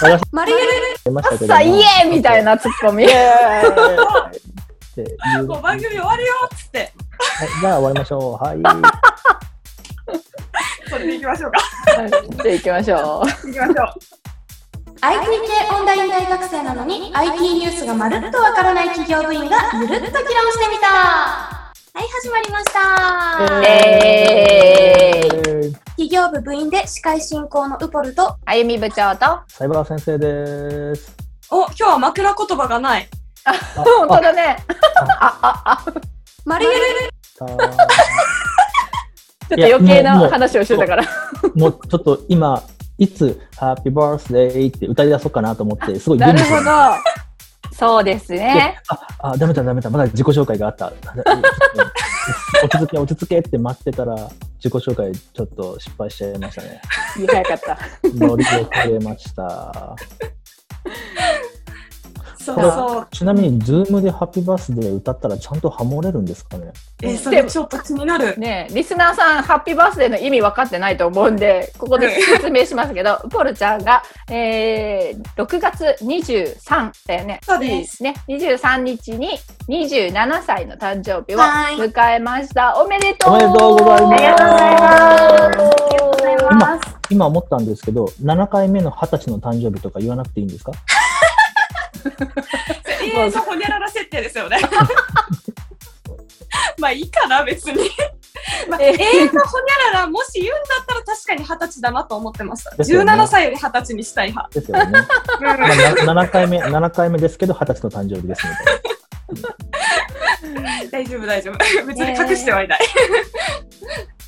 [0.00, 0.62] 私マリエル
[1.04, 3.04] 出ましたけどさあ、イエーイみたいなツッコミ。
[3.04, 3.08] っ
[4.94, 5.04] てい
[5.40, 6.84] うもう番組終わるよっつって、は
[7.44, 8.44] いじゃあ終わりましょう。
[8.44, 8.58] はい。
[10.88, 11.58] それで行きましょうか。
[11.86, 12.06] じゃあ
[12.54, 12.98] 行きましょう。
[13.48, 13.76] 行きましょう。
[15.00, 15.32] IT 系
[15.74, 20.14] オンライン大学生なのに IT ニュースがまるっとわからない企業部員がゆるっと議論して
[20.70, 21.53] みた
[21.96, 23.62] はい、始まりました。
[23.68, 25.72] えーい。
[25.90, 31.16] 企業部部員で司会進行のウポルと、あゆみ部長と、サイバー先生です。
[31.52, 33.08] お、今日は枕言葉がない。
[33.76, 34.56] 本当だね。
[36.44, 36.74] マリエル
[37.38, 37.58] あちょっ
[39.48, 41.04] と余計な話をしてたから。
[41.54, 42.60] もうちょっと今、
[42.98, 46.70] いつ、ハッピーバースデーって歌い出そうかなと思って、すごいなるほど。
[47.80, 47.88] ど。
[47.88, 48.76] そうですね。
[48.88, 50.92] あ、あ、ダメだダメだ、まだ自己紹介があった。
[52.62, 54.14] 落ち着け落ち着けって待ってたら、
[54.62, 56.80] 自己紹介ちょっと失敗しちゃいましたね。
[57.28, 57.78] 早かった。
[58.14, 59.94] 乗り遅れました。
[62.44, 63.06] そうそう。
[63.10, 66.72] ちなみに、ズームでハッピーバースデー歌ったらちゃんとハモれるんですかね？
[67.02, 68.36] えーそれちょっと気になる。
[68.38, 77.40] ねえリスナーさん、ハッピーバースデーの意味分かってないと思うんで、 ここで説明しますけど、 ポルちゃんが、えー、6月23だよね。
[77.44, 78.14] そうですね。
[78.28, 82.74] 23日に27歳の誕生日をはい迎えました。
[82.80, 84.84] おめでとうおめでとうございますありがとうございます。
[84.84, 85.56] あり
[85.88, 86.94] がとうございます。
[87.10, 90.72] 今思ったんですけど、7回目の20歳の誕生日とか言わなくていいんですか？
[93.02, 94.58] 永遠のホニャララ設定ですよね。
[96.78, 97.90] まあいいかな、別に。
[98.68, 102.70] まあ、永えー遠のホニャララ、もし言うんだったら確かに二十歳だなと思ってました。
[102.70, 104.50] ね17歳より二十歳にしたい派。
[104.60, 105.06] ですよね。
[105.40, 105.66] まあ、な
[106.24, 108.54] 7回目、7回目ですけど、20歳の誕生日ですみ
[110.62, 111.58] たい大丈夫、大丈夫。
[111.86, 112.80] 別に隠してはいない。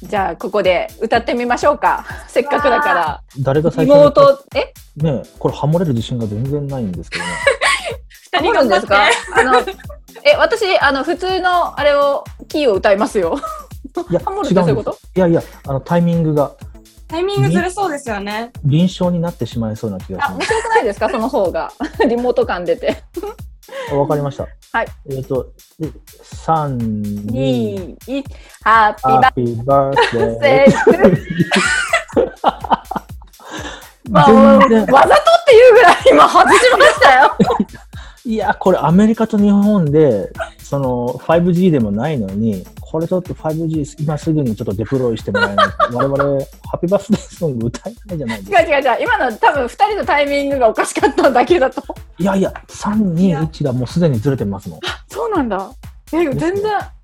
[0.03, 2.05] じゃあ、ここで歌ってみましょうか。
[2.29, 2.95] せっかくだから。
[2.95, 3.23] な。
[3.41, 4.73] 誰が最初に妹、え？
[5.03, 7.31] ねこれハモれる自信が全然ないんですけどね。
[8.43, 9.05] 二思うんですか？
[9.37, 9.61] あの、
[10.23, 13.39] え、私、あの、普通のあれを、キーを歌いますよ。
[14.11, 14.99] いや、 ハモるっ違てそういうこと？
[15.17, 16.53] いやいや、あの、タイミングが
[17.09, 18.51] タイミングずれそうですよね。
[18.65, 20.53] 臨床になってしまいそうな気があ、します。
[20.53, 21.09] 面白くないですか？
[21.09, 21.73] その方が。
[22.07, 23.03] リモート感出て。
[23.91, 24.47] あわかりました。
[24.73, 24.87] はい。
[25.11, 26.77] えっ、と、で3、
[27.27, 28.25] 2、2、1、
[28.63, 31.17] ハッピーバースデデー。
[34.11, 34.31] まあ、
[34.69, 34.93] ー。
[34.93, 37.37] わざとっていうぐらい今外しましたよ。
[38.27, 46.25] いや、これアメリカと日本で、その 5G でもないのに、これちょっと 5G 今すぐにちょっとデプロイしてもらえないと、我々、ハ
[46.75, 48.61] ッピーバースデーソング歌えないじゃないですか。
[48.63, 48.99] 違う違う違う。
[49.03, 51.81] 今の多分二人のタイミングがおかしかっただけだと。
[52.19, 54.81] いやいや、3、2、1がもうすでにずれてますもん。
[55.09, 55.71] そうなんだ。
[56.13, 56.53] え、全然。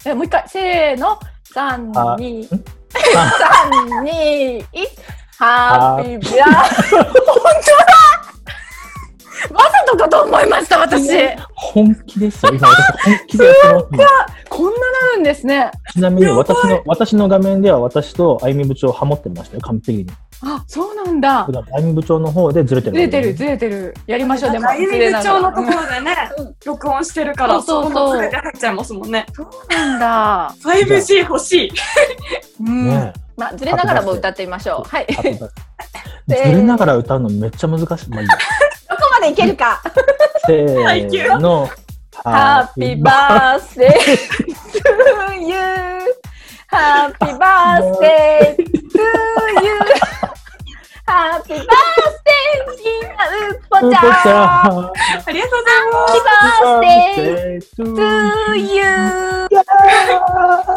[0.06, 0.44] え、もう一回。
[0.48, 1.18] せーの。
[1.54, 2.48] 三あ二ん？
[2.48, 4.88] 三二一。
[5.38, 6.94] ハッピーバー。
[6.94, 7.12] 本当だ
[9.50, 11.08] わざとかと思いました、私。
[11.54, 12.52] 本気ですよ。
[12.54, 13.56] 今私本気でやっ
[13.88, 14.76] てますこんなな
[15.14, 15.70] るんですね。
[15.92, 20.06] ちなみに私の、私の画面では私とあゆみ部長ハモってましたよ、完璧に。
[20.44, 21.48] あ、そうなんだあ
[21.78, 22.94] ゆみ部長の方でずれてる。
[22.94, 23.94] ずれてる、ずれてる。
[24.06, 24.68] やりましょう、でも。
[24.68, 29.26] あゆみ部長のところでねうん、録音してるから、そうそう入っちゃいますもんね。
[29.32, 30.54] そうなんだ。
[30.62, 31.72] 5G 欲しい。
[32.60, 32.88] うん。
[32.88, 34.88] ねまあ、ずれながらも歌ってみましょう。
[34.88, 35.06] はい。
[36.28, 38.10] ずれながら歌うのめっちゃ難しい。
[38.10, 38.28] まあいい
[39.22, 39.80] でいけるか。
[40.46, 41.68] せーの。
[42.24, 45.56] ハッピーバースデー to you.
[46.68, 48.68] ハッピーバースデー to
[49.64, 49.78] you.
[51.06, 54.02] ハッピーバースデーみんなうっぽちゃん。
[54.02, 54.92] ハッ
[55.26, 56.12] ありがとうございます。
[56.12, 58.82] ピーバースデー to you.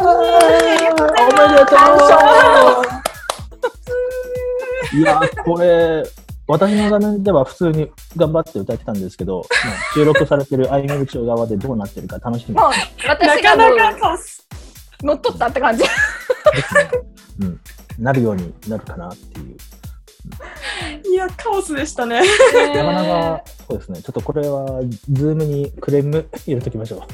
[0.00, 2.96] おめでとう
[4.96, 6.04] いや、これ、
[6.48, 14.46] 私の画面では普通に頑張って歌ってたんですけど、ま あ収録されてるあゆみ部長側でどうなってるか楽しみもうな私がもかなかカオス。
[15.02, 15.82] う乗っ取ったって感じ。
[15.82, 16.90] ですね。
[17.40, 17.60] うん。
[17.98, 19.56] なるようになるかなっていう。
[21.08, 22.20] いや、カオスでしたね。
[22.20, 24.02] なかなか、そうですね。
[24.02, 27.00] ちょっとこれは、ズームにクレーム 入れときましょう。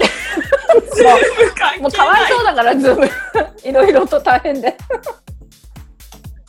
[1.81, 3.09] もうかわいそうだから、ズーム。
[3.65, 4.77] いろいろと大変で。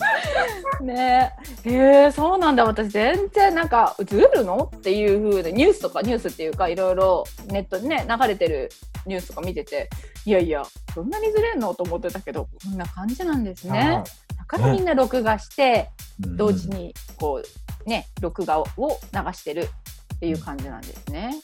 [0.83, 1.33] ね
[1.65, 1.69] え。
[1.69, 2.65] へえ、そうなんだ。
[2.65, 8.69] 私全然なんか、ずるのっていう風で、ニュースとか、ニュースっていうか、いろいろネットでね、流れてる
[9.05, 9.89] ニュースとか見てて、
[10.25, 10.63] いやいや、
[10.93, 11.73] そんなにずれんの？
[11.73, 14.03] と思ってたけど、こんな感じなんですね。
[14.37, 15.89] だからみんな録画して、
[16.23, 17.41] うん同時に、こ
[17.85, 19.69] う、ね、録画を流してる
[20.15, 21.35] っていう感じなんですね。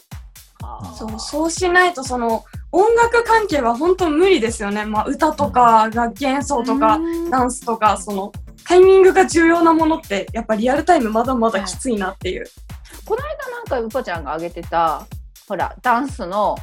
[0.95, 4.85] そう、そうしないと、その、音楽関係は本当無理ですよね。
[4.85, 8.31] まあ、歌とか、楽器演奏とか、うんダンスとか、その、
[8.65, 12.45] タイミングが重要なものって、やっぱリアルタイムまだまだきついなっていう。
[13.05, 15.05] この間なんかうぽちゃんが上げてた
[15.47, 16.55] ほらダンスの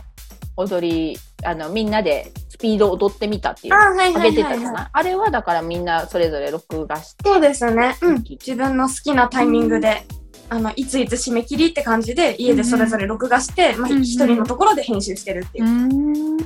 [0.57, 4.89] 踊りあのみんなでスピード踊ってみたっていうあ、げてたじゃない、はいはい。
[4.93, 7.97] あれはだからみんなそれぞれ録画してそうですね。
[8.01, 8.25] うん。
[8.25, 10.07] 自分の好きなタイミングで、
[10.49, 15.65] あの、いついつ締め切りって感じで、家でそれぞれ録画して、まあ、うんうん一人のところで編集してるっていう。
[15.67, 16.37] ん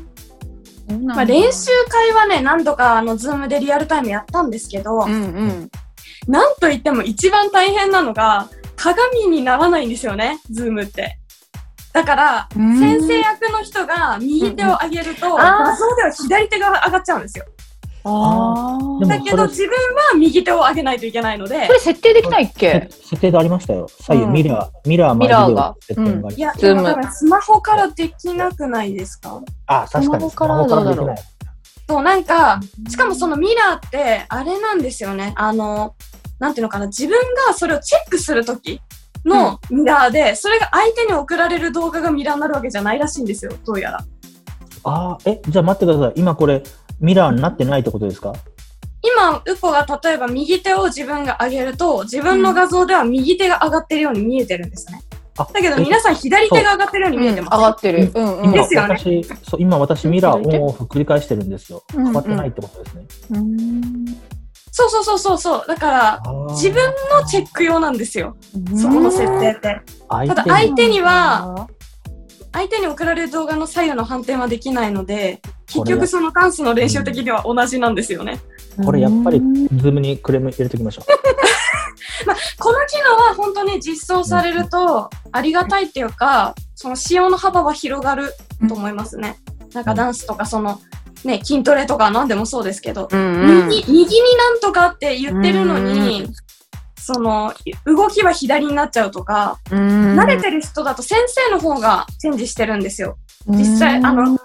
[1.15, 5.71] まあ、練習会はね、何度か、あの、ズームでリアルタイムやったんですけど、うんうん。
[6.29, 11.19] なんといっても一番大変なのが、鏡にならないんですよね、ズームって。
[11.93, 12.79] だから、うん。
[12.79, 17.45] 先生役の人が右手を上げると、画像では左手が上がっちゃうんですよ。
[18.03, 21.67] あでもだけど自分は右手を上げないといけないので。
[21.67, 22.89] そ、れ設定できないっけ？
[22.91, 23.89] 設定でありましたよ。
[24.01, 25.75] 左右、うんミラー、ミラーミラーが。
[25.81, 29.43] 設定がありますいや、ズームでも多分スマホからできなくないですか？
[29.67, 30.31] あ、確かに。
[30.31, 31.17] スマホからできない。
[31.89, 35.35] そう、なんか、しかもそのミラーって、あれなんですよね。
[35.37, 35.95] あの、
[36.39, 37.19] なんていうのかな、自分
[37.49, 38.81] がそれをチェックするとき
[39.25, 44.05] のミラーで、それが相手に送られる動画がミラーになるわけじゃないらしいんですよ、どうやら。
[44.85, 46.13] あーえ、じゃあ待ってください。
[46.17, 46.63] 今これ、
[47.01, 48.33] ミラーになってないってことですか？
[49.03, 55.03] 今、ウポが例えば右手を自分が上げると、自分の画像では右手が上がってるように見えてるんですね。
[55.39, 57.57] あだけど皆さん左手が上がってるように見えてます。
[57.57, 58.13] 上がってる。
[58.15, 58.45] うんうん。
[58.45, 61.83] 今ですよね私、そう今私ミラーオンオフ繰り返してるんですよ。
[61.95, 63.07] うんうん変わってないってことですね。
[64.73, 65.65] そうそうそうそうそう。
[65.67, 66.77] だから、自分
[67.11, 68.37] のチェック用なんですよ。
[68.77, 69.81] そこの設定って。
[70.09, 71.69] ただ相に手には、
[72.53, 78.41] 相手に送られる動画の左右の反転はできないので、結局そのダンスの練習的には同じなんですよね。
[78.85, 81.03] これやっぱりズームにクレーム入れておきましょ
[82.59, 88.35] この機能は本当に実装されるとありがたいっていうか、その使用の幅は広がる
[88.69, 89.37] と思いますね。
[89.75, 90.81] なんかダンスとかその、
[91.25, 93.69] ね、筋トレとか何でもそうですけど、うんうん。
[93.69, 96.29] 右、右になんとかって言ってるのに、
[96.99, 97.53] その、
[97.85, 103.17] 動きは左になっちゃうとか、うん慣れてる人だと先生の方がチェンジしてるんですよ。
[103.47, 104.39] 実際、あの、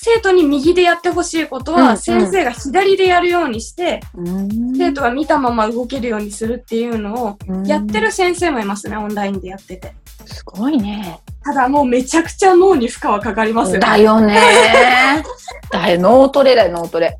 [0.00, 9.92] 生徒に右でやってほしいことは、先生が左でやるようにして、うん生徒が見たまま動けるようにするっていうのを、やってる先生もいますね、オンラインでやってて。
[10.24, 11.18] すごいね。
[11.44, 13.80] ただもうめちゃくちゃ脳に負荷はかかりますよ。
[13.80, 14.38] だよね。
[15.72, 17.18] だよ、脳トレだよ、脳トレ。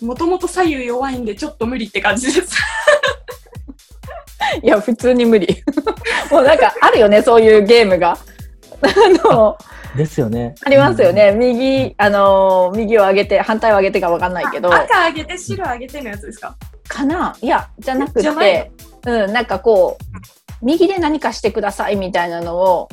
[0.00, 0.06] う。
[0.06, 2.56] もともと左右弱いんでちょっと無理って感じです。
[4.62, 5.62] いや、普通に無理。
[6.30, 8.16] もうなんか、あるよね、そういうゲームが。
[8.80, 9.58] あの、
[9.96, 10.54] ですよね。
[10.64, 11.32] ありますよね。
[11.32, 14.74] 右、あのー、右を上げて、反対を上げてかわかんないけど。
[14.74, 16.56] 赤上げて白上げてのやつですか？
[16.88, 17.36] かな？
[17.40, 18.72] いや、じゃなくて、
[19.06, 20.04] うん、なんかこう、
[20.62, 22.88] 右で何かしてくださいみたいなのを、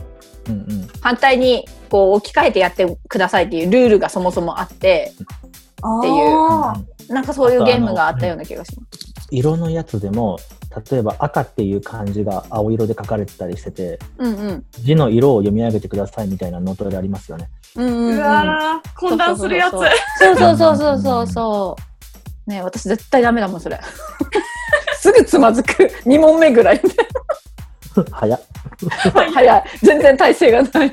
[0.48, 0.88] うんうん。
[1.02, 9.28] 反対にこう置き換えてやってくださいっていうルールがそもそもあって、っていうなんかそういうゲームがあったような気がします。
[9.32, 10.38] 色のやつでも、
[10.92, 14.66] 例えば赤っていう漢字が青色で書かれてたりしてて、うんうん。
[14.72, 17.50] 字の色を読み上げてくださいみたいなノートでありますよね。
[17.76, 19.72] うんうんうんうわー混乱するやつ。
[19.72, 21.76] そうそうそうそうそうそ
[22.48, 22.50] う。
[22.50, 23.80] ね私絶対ダメだもん、それ。
[24.96, 25.72] すぐつまずく。
[26.06, 26.82] 2問目ぐらい。
[28.12, 28.42] 早っ。
[29.34, 29.64] 早い。
[29.82, 30.92] 全然体勢がない。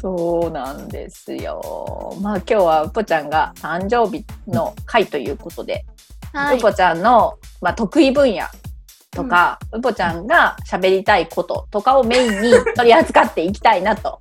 [0.00, 2.16] そうなんですよ。
[2.20, 5.84] まあ今日はうぽちゃんが誕生日の回ということで、はい。
[6.34, 8.42] うぽちゃんの、まあ、得意分野
[9.10, 14.18] とか、うぽちゃんが喋りたいこととかをメインに取り扱っていきたいなと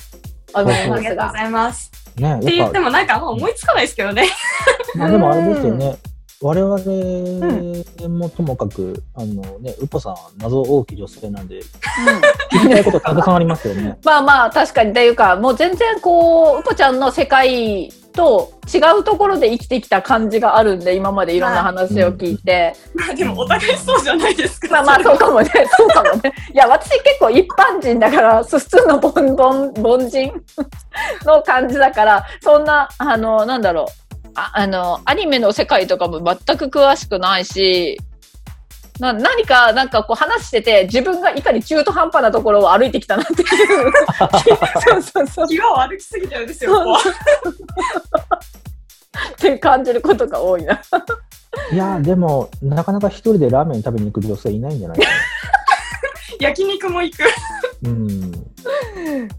[0.54, 1.38] 思いあますがりがとうご。
[1.38, 1.92] ざいます。
[2.18, 4.28] ねって言やってもなんかもう思いつかないですけどね。
[4.96, 5.98] まあでもあれですよね。
[6.42, 11.64] 我々もともかく、あのね、ウポさん、謎多き女性なんで、うん
[12.60, 13.98] 聞きたいことたくさんありますよね。
[14.04, 24.70] まあまあ確かにというかもう全然こううぽちゃんの世界と違うところで生きてきた感じがあるんで今までいろんな話を聞いて、まあでもお互いそうじゃないですか。
[24.70, 25.50] まあまあそうかもね。
[25.78, 26.34] そうかもね。
[26.54, 30.32] いや私結構一般人だから普通のボンボン凡人
[31.26, 34.04] の感じだからそんなあのなんだろう。
[34.36, 38.00] ああのアニメの世界とかも全く詳しくないし
[39.04, 43.48] な何かなんかこう話してて自分がいかに中途半端なところを歩いてきたなっていう
[44.90, 47.00] そうそうそう気が悪きすぎてるんですよ、ここは
[49.32, 50.82] って感じることが多いな。
[51.72, 55.12] いやーでも、なかなか一人でラーメン食べに行く女性いないんじゃないかな。
[56.40, 57.24] 焼肉も行く。
[57.84, 58.32] うん。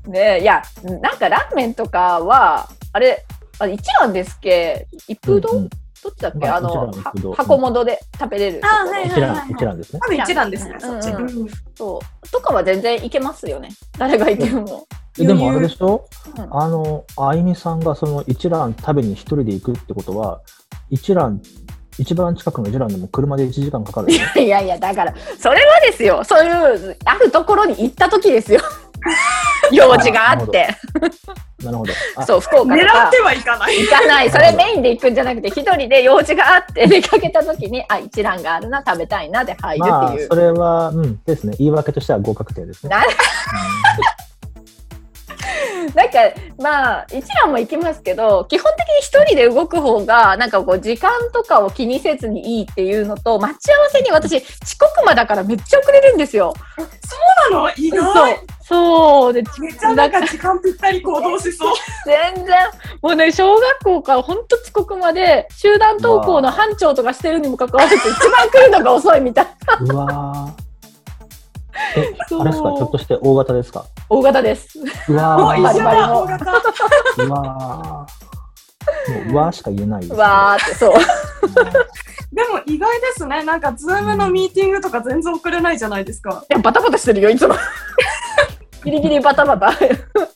[0.06, 0.62] ねいや
[1.00, 3.24] なんかラーメンとかはあれ
[3.58, 4.86] あ一蘭ですっけ？
[5.08, 5.70] 一風堂、うんうん
[6.04, 6.92] どっちだっけ、まああの
[7.34, 10.00] 箱物で食べれるところあはい一覧、一覧ですね。
[10.02, 11.08] 多分一蘭ですね、そっち。
[11.10, 13.68] うんうんそうとかは全然いけますよね
[13.98, 14.86] 誰がいても。
[15.18, 16.06] えでもあれでしょ？
[16.36, 20.40] うんあの、あゆみさんがその一蘭食べに一人で行くってことは、
[20.90, 21.40] 一蘭
[21.98, 24.20] 一番近くのジュランでも車で1時間かかるよ。
[24.36, 26.22] いやいや、だから、それはですよ。
[26.24, 26.48] そうい
[26.90, 28.60] う、あるところに行った時ですよ。
[29.72, 30.68] 用事があって。
[31.62, 31.92] なるほど。
[32.16, 33.20] あそう、福岡と狙かって。
[33.20, 33.80] はいかない。
[33.80, 34.30] 行かない。
[34.30, 41.54] それメインで行くんじゃなくて、一人で用事があって 出かけた時に、あ、一蘭があるな、食べたいなで入るまあっていう。、それは、うん、ですね。
[41.58, 42.90] 言い訳としては合格点ですね。
[42.90, 43.04] な
[45.94, 46.18] なんか、
[46.58, 56.54] まあ、一蘭も行きますけど、基本的に一人で動く方が、なんかこう、時間とかを気にせずにいいっていうのと、待ち合わせに私、遅刻魔だからめっちゃ遅れるんですよ。
[56.76, 56.86] そう
[57.50, 57.70] なの？
[57.76, 58.38] 意そう外。。
[58.66, 59.32] そう。
[59.32, 61.74] で、めっちゃなんか時間ぴったり行動しそう。
[62.06, 62.56] 全然、
[63.02, 69.46] もうね、小学校から本当遅刻まで、集団登校の班長とかしてるにもかかわらず、一番来るのが遅いみたい
[69.86, 69.94] な。
[69.94, 70.64] うわー。
[71.96, 72.72] え、あれですか？
[72.76, 73.84] ひょっとして大型ですか？
[74.08, 74.78] 大型です。
[75.08, 75.74] うわもう一ー。
[75.74, 76.52] 緒だ、大型。
[77.24, 79.12] うわー。
[79.12, 80.18] もう、うわーしか言えないです、ね。
[80.18, 80.94] わーって、そう。
[82.34, 83.44] でも意外ですね。
[83.44, 86.44] なんか、ズームのミーティングとか全然遅れないじゃないですか。
[86.50, 87.54] いや、バタバタしてるよ、いつも。
[88.84, 89.66] ギリギリバタバタ。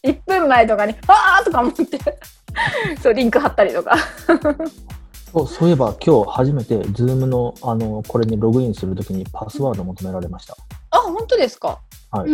[0.05, 1.99] 1分前とかに、あーとか思って。
[3.03, 3.97] そう、リンク貼ったりとか。
[5.33, 10.57] そうそういえば今日初めて Zoom のあのこれにログインするときにパスワード求められました。
[10.91, 11.81] あ、本当ですか？
[12.11, 12.31] はい。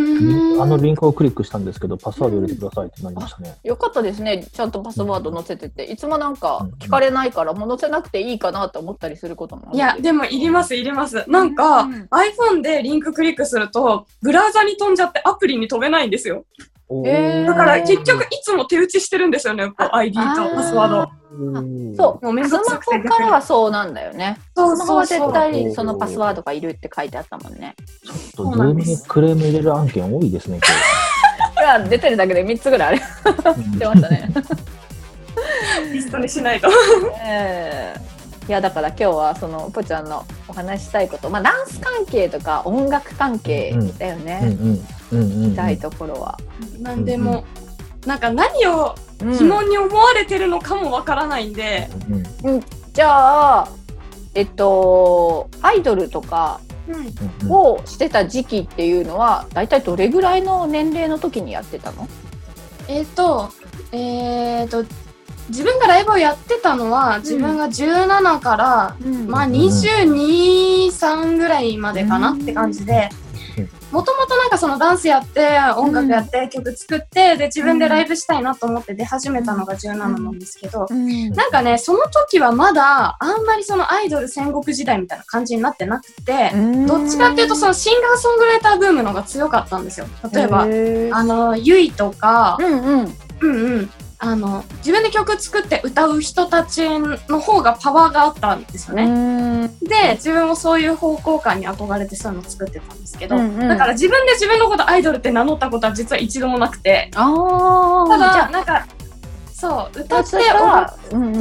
[0.61, 3.57] あのリンクをクリックしたんですけど、パスワード入れてくださいってなりましたね。
[3.65, 4.47] よかったですね。
[4.53, 5.85] ちゃんとパスワード載せてて。
[5.85, 9.73] いつもなんか聞かれないから、もう載せなくていいかなと思ったりすることも。
[9.73, 11.25] いや、でもいります、いります。
[11.29, 16.45] なんか、うん iPhone でリンククリックすると、ブラウザに飛んじゃってアプリに飛べないんですよ。
[17.03, 20.23] だから結局いつも手打ちしてるんですよね、こう ID と
[20.55, 21.11] パスワード。
[21.35, 22.33] ーそう。
[22.33, 24.39] もうスマホからはそうなんだよね。
[24.55, 27.75] そうスマホは絶対そのパスワードがいるって書いてあったもんね。
[28.05, 30.61] ちょっとそうなんです Zoom にクレーム入れる案件多いですね、
[31.55, 33.03] これは出てるだけで3つぐらいある。
[33.43, 33.79] 今日。
[33.79, 34.33] 出ましたね。
[35.93, 36.69] リストにしないと。
[37.25, 38.14] ええ
[38.47, 45.47] いやだから今日はそのぽちゃんのお話ししたいこと、まあ、ダンス関係とか音楽関係だようんね、うんうんうんうん。
[45.47, 46.39] 聞きたいところは。
[46.81, 47.45] なんでも、
[48.07, 51.89] なんか何をうん疑問に思われてるのかもわからないんで、
[52.43, 52.61] うん
[52.93, 53.69] じゃあ
[54.35, 56.61] えっとアイドルとか
[57.49, 62.09] をしてた時期っていうのは大体どれぐらいの年齢の時にやってたの？
[62.89, 63.51] えっ、と、
[63.93, 64.85] えっ、と、
[65.49, 68.97] 自分がライブをやってたのは、自分が17から、
[69.27, 69.53] まあうん。
[69.53, 73.11] 22、3ぐらいまでかなって感じで。
[73.59, 81.31] うん、もともとなんかそのダンスやって、音楽やって、曲作って、で、自分でライブしたいなと思って出始めたのが17なんですけど、うん。
[81.33, 86.53] なんかね、その時はまだ、あんまりそのアイドル戦国時代みたいな感じになってなくて、
[86.87, 90.07] どっちかっていうとそのシンガーソングライターブームの方が強かったんですよ。
[90.33, 93.17] 例えば、あの、ゆいとか、うんうん。
[93.41, 93.91] うんうん。
[94.25, 96.83] あの、自分で曲作って歌う人たち
[97.29, 99.07] の方がパワーがあったんですよね。
[99.07, 99.71] ね。
[99.83, 107.11] で、自分もそういう方向感に憧れてそういうのを作ってたんですけど、うんうんだから自分で自分のことアイドルって名乗ったことは実は一度もなくて。
[107.13, 108.87] ただ、じゃあなんか、
[109.53, 111.37] そう、歌ってそした踊らうん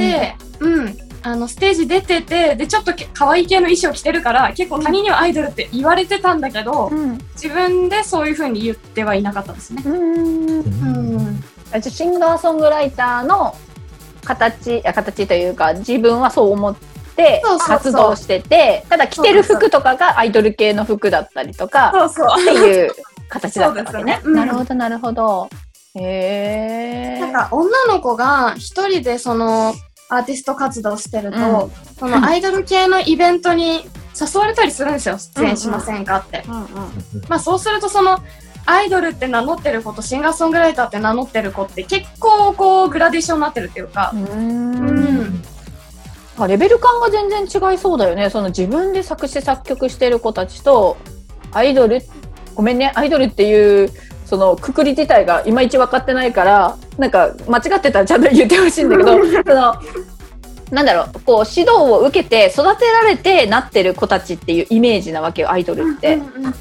[0.60, 9.84] うんあの、ステージ出てて、で、ちょっとけ可愛い系の衣装着てるから、結構他人にはアイドルって言われてたんだけど、うん自分でそういう風に言ってはいなかったですね。
[9.86, 11.44] うん
[11.82, 13.56] シンガーソングライターの
[14.24, 16.76] 形あ形というか自分はそう思っ
[17.16, 21.92] て活動しててただ着てる服とかがアイドル系の服だったりとか。
[22.10, 22.92] っていう
[23.30, 23.94] 形だったわけね。
[23.94, 25.50] そうですよねうんなるほどなるほど。
[25.96, 27.20] へえ。
[27.20, 29.74] なんか女の子が一人でその
[30.10, 33.86] アーティスト活動してると、うんそのアイドル系のイベントに
[34.20, 35.18] 誘われたりするんですよ。
[35.18, 36.44] 出演しませんかって。
[37.30, 38.20] まあそうするとその
[38.66, 45.42] アイドルって名乗ってる子とシンガーソングライターって名乗ってる子って結構こうグラデーションになってるっていうか、ううん。
[46.48, 48.30] レベル感が全然違いそうだよね。
[48.30, 50.98] その自分で作詞作曲してる子たちと
[51.52, 52.02] アイドル
[52.56, 52.92] ごめんね。
[52.96, 53.90] アイドルっていう
[54.26, 59.76] そのくくり自体がいまいち分かってないからなんか間違ってたらちゃんと言ってほしいんだけど その
[60.74, 66.16] なんだろうこう指導を受けて育てられてなってる子たちっていうイメージなわけよアイドルって。
[66.16, 66.54] うんうんうん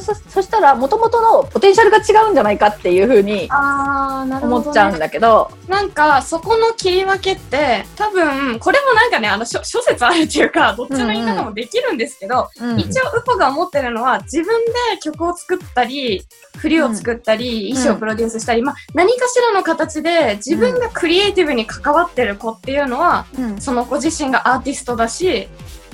[0.00, 5.50] そそしたらもともとのポテンシャルが違うんじゃないかっていうふうに思っちゃうんだけど。
[5.68, 16.24] なんかそこの切り分けって多分これもなんかねあの諸諸説あるっていうかどっちの言い方もできるんですけど、うん一応ウポが思ってるのは自分で曲を作ったり
[16.58, 17.74] 振りを作ったり、ん。
[17.74, 25.48] 衣装をプロデュースしたり、まあ、何かしらの形で自分がクリエイティブに関わってる子っていうのは、うんその子自身がアーティストだし、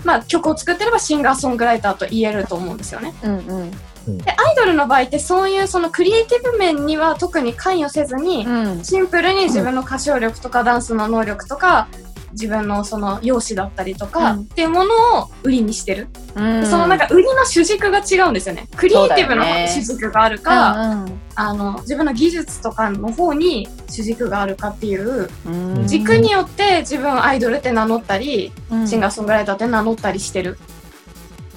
[0.04, 3.14] まあ、曲を作ってればシンガーソングライターと言えると思うんですよね。
[3.22, 3.70] うんうん
[4.06, 11.88] でアイドルの場合ってそういうそのクリエイティブ面には特に関与せずに、うんシンプルに自分の歌唱力とかダンスの能力とか
[12.37, 14.40] 自分のその容姿だったりとか、うん。
[14.43, 16.66] っていうものを売りにしてる、うん。
[16.66, 18.69] そのなんか売りの主軸が違うんですよね。
[18.76, 25.87] クリエイティブなそうだよね主軸があるか、うんあの自分の技術とかの方に主軸があるかっていううん。
[25.87, 28.88] 軸によって自分アイドルって名乗ったり、うん。
[28.88, 30.59] シンガーソングライターって名乗ったりしてる、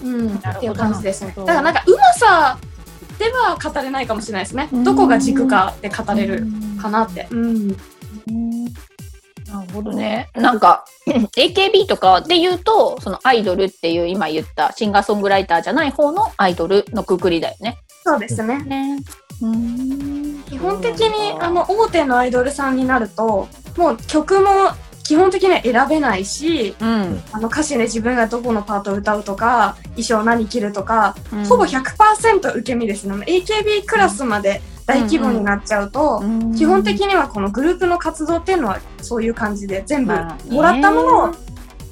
[0.04, 1.34] うん、っていう感じですね。
[1.36, 1.72] だからな。
[1.72, 2.58] んかうまさ
[3.18, 4.84] では語れないかもしれないですね、うん。
[4.84, 6.46] どこが軸かで語れる
[6.82, 7.78] かなって、うん、
[8.30, 8.74] うん
[9.52, 9.92] なるほど。
[9.92, 10.30] ね。
[10.36, 17.80] なんか AKB とかで言うとそのアイドルっていう今言ったシンガーソングライターじゃない方のアイドルのくくりだよね。
[18.04, 18.64] そうですね。
[18.64, 18.98] ね。
[19.42, 20.44] うん。
[20.44, 24.48] 基本的にあの大手のアイドルさんになるともう曲も
[25.04, 31.46] 基本的には選べないしうん、あの歌詞で自分がどこのパートを歌うとか衣装何着るとか、うん。
[31.46, 33.16] ほぼ100%受け身ですね。
[33.16, 40.14] AKB クラスまで大規模になっちゃうと、うん基本的にはこのグループの活動っていうのはそういう感じで全部
[40.50, 41.36] もらったものを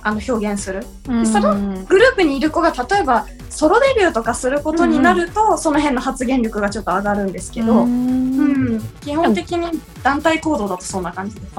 [0.01, 0.83] あの表現する。
[1.07, 1.53] うんその
[1.85, 11.53] グループにいる子が例えばソロデビューとかすることになると、その辺の発言力がちょっと上がるんですけど、うん基本的に団体行動だとそんな感じです。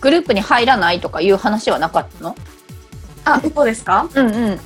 [0.00, 2.36] グループに入らないとかいう話はなかったの？
[3.24, 4.08] あ、ウポですか？
[4.14, 4.60] うんうん。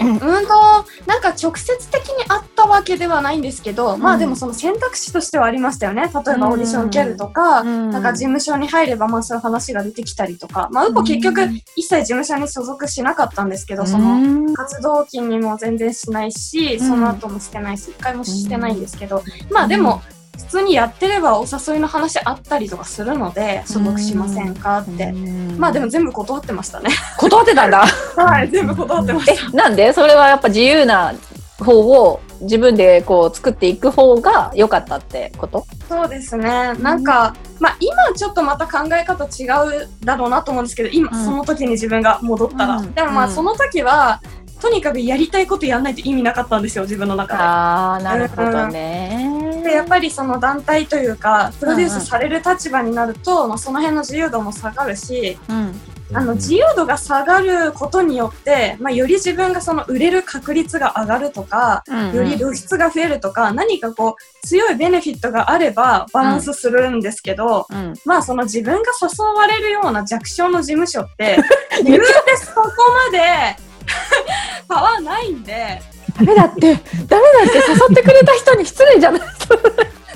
[0.00, 0.18] うん。
[0.18, 6.02] と、なんか直接的にあったわけではないんですけど、まあでもその選択肢としてはありましたよね。
[6.02, 7.90] 例えばオーディション受けるとか、うん。
[7.90, 11.42] なんか事務所に入ればまあそういう話が出てきたりとか、まあウポ結局
[11.76, 16.80] 一切事務所に所属しなかったんですけど、その、の活動期にも全然しないし、ん。
[16.80, 20.02] その後もしてないし、一回もしてないんですけど、まあでも、
[20.36, 25.12] 普通にやってればお誘いの話あったりとかするので、所属しませんかって。
[25.58, 26.90] まあでも全部断ってましたね。
[27.18, 27.84] 断ってたんだ。
[28.16, 29.32] はい、全部断ってました。
[29.32, 31.14] え、なんでそれはやっぱ自由な
[31.58, 35.66] 方を自分でこう作っていく方が良かったってこと？
[35.88, 36.74] そうですね。
[36.80, 39.46] なんか、まあ今ちょっとまた考え方違
[39.84, 42.76] うだろうなと思うんですけど、今、うんその時に自分が戻ったら。
[42.76, 44.20] うんでもまうんあその時は、
[44.60, 47.42] とにかくやりたいことやんないと意味なかったんですよ、自分の中で。
[47.42, 49.46] ああ、なるほどね。
[49.66, 55.80] でやっぱりその団体というかプロデュースされる立場になると、まあ、その辺の自由度も下がるしうん。
[56.14, 61.82] あの自由度が下がることによって、まあ、より自分がその売れる確率が上がるとか、
[62.14, 67.94] より露出が増えるとか何かこう強いベネフィットがあればバランスするんですけど、うん。
[68.04, 71.38] まあその自分が誘われるような弱小の事務所って
[71.82, 72.70] 言うてそこ
[73.10, 73.56] まで
[74.68, 75.80] パワーないんで
[76.18, 79.20] ダメだって、ダメだって誘ってくれた人に失礼じゃない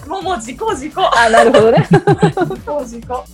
[0.08, 1.86] もうもう事故事故あ、なるほどね。
[1.90, 1.96] 事
[2.66, 3.24] 故事故。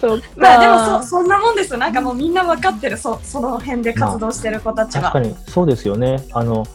[0.00, 0.26] そっか。
[0.36, 1.78] まあでもそそんなもんですよ。
[1.78, 5.02] なんかもうみんな分かってる、そその辺で活動してる子たちは。
[5.02, 6.24] 確かにそうですよね。
[6.32, 6.66] あの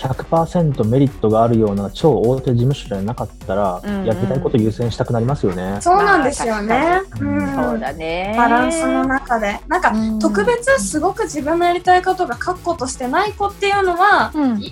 [0.00, 5.78] 100%メリットがあるような超大手事務所じゃなかったら、うんうんやりたいこと優先したくなりますよね。
[5.80, 7.02] そうなんですよね。
[7.20, 8.34] うまあそうんだね。
[8.36, 9.60] バランスの中で。
[9.68, 14.62] なんかうん特別すごく自分のやりたいことが確固としてない子っていうのは、うん。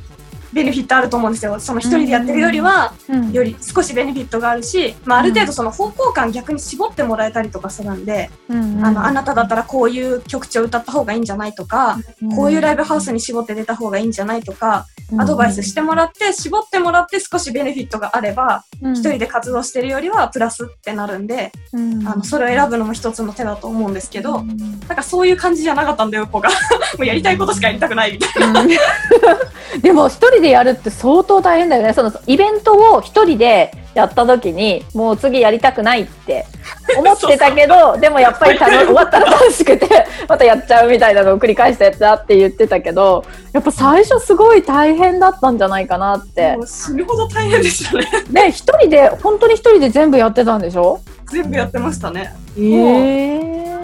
[0.53, 1.59] ベネフィットあると思うんですよ。
[1.61, 11.99] その一人でやってるよりは、うんより少しベネフィットがあるし、まあある程度その方向感逆に絞ってもらえたりとかするんで、うんあの、あなただったらこういう曲調歌った方がいいんじゃないとか、
[12.35, 14.87] こういうライブハウスに絞って出た方がいいんじゃないとか、
[15.19, 26.51] アドバイスしてもらって、絞ってもらって少しベネフィットがあれば、一人で活動してるよりはプラスってなるんで、あの、それを選ぶのも一つの手だと思うんですけど、なんかそういう感じじゃなかったんだよ、子が。
[26.99, 28.65] もうやりたいことしかやりたくないみたいな。
[29.81, 31.93] でも一人でやるって相当大変だよね。
[31.93, 36.47] そのイベントを一人でやった時にもう次やりたくないって
[36.97, 39.89] 思ってたけどでもやっぱり楽 終わったら楽しくて
[40.29, 46.57] またやっちゃうみたいなのを繰り返したやつだって言ってたけどやっぱ最初すごい大変だったんじゃないかなって。
[46.57, 48.07] もう死ぬほど大変でしたね。
[48.31, 51.01] で一人で本当に一人で全部やってたんでしょ？
[51.33, 52.33] 全部やってましたね。
[52.57, 53.77] え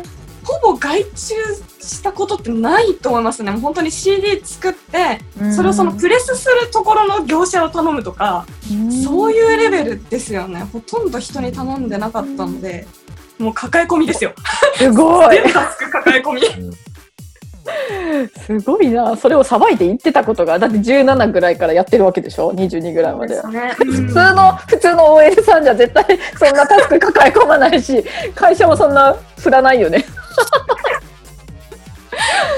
[0.45, 1.35] ほぼ外注
[1.85, 3.51] したことってないと思いますね。
[3.51, 5.21] もう本当に CD 作って、
[5.55, 8.47] それをそのプレスするところの業者を頼むとか、
[9.05, 10.61] そういうレベルですよね。
[10.73, 12.87] ほとんど人に頼んでなかったので、
[13.39, 14.33] もう抱え込みですよ。
[14.77, 16.41] すごい全部タスク抱え込み。
[16.41, 16.75] う ん
[18.47, 23.43] すごいなそれをさばいていってたことがだって17ぐらいからやってるわけでしょ？22ぐらいまで。
[23.49, 23.75] ね。
[23.77, 26.05] 普通の、普通の OL さんじゃ絶対
[26.39, 30.05] そんなタスク抱え込まないし、会社もそんな振らないよね。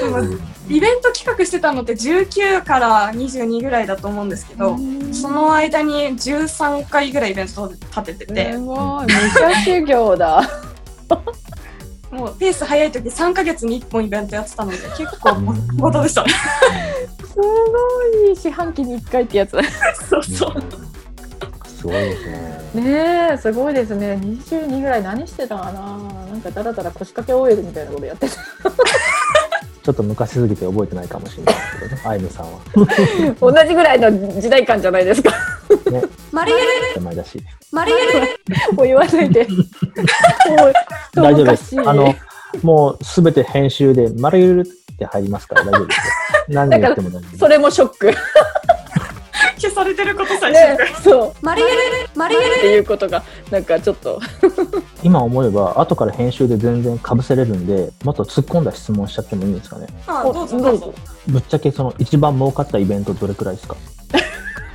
[0.03, 4.77] うんイベント企画してたのって19から22ぐらいだと思うんですけど、
[5.13, 10.41] その間に13回ぐらいイベント立ててて、すごい、武者修行だ。
[12.11, 16.31] もうペース早い時3ヶ月に1本イベントやってたので、結構ももとでしたね。
[17.25, 19.51] すごい、四半期に1回ってやつ。
[20.09, 20.63] そうそう。
[21.65, 22.57] すごいですね。
[22.73, 25.97] ねえすごいですね22ぐらい何してたかな
[26.29, 28.35] なんかだらだら腰掛け OL みたいなことやってた
[29.87, 32.59] ちょっと昔すぎて覚えてないかもしれないですけどね、アイヌさんは。
[33.39, 35.31] 同じぐらいの時代感じゃないですか。
[35.89, 36.61] ね、マリエル、
[36.95, 37.41] 手前だし。
[37.71, 39.47] マリエル、もう言わないで。
[39.47, 40.73] も う
[41.15, 41.79] 大丈夫です。
[41.79, 42.13] あの、
[42.63, 46.03] もうすべて編集で、マルユルって入りますから大丈夫ですよ。
[46.49, 47.37] 何言っても大丈夫です。
[47.37, 48.13] それもショック
[49.57, 50.77] 消されてることさえね。
[51.03, 51.71] そうマリエル、
[52.15, 54.19] マリエル、っていうことがなんかちょっと
[55.03, 59.87] 今思えば、後から編集で全然被せれるんで、もっと突っ込んだ質問しちゃってもいいんですかね。
[60.07, 60.93] あどうぞどうぞ。
[61.27, 63.75] ぶっちゃけその一番儲かったイベントどれくらいですか、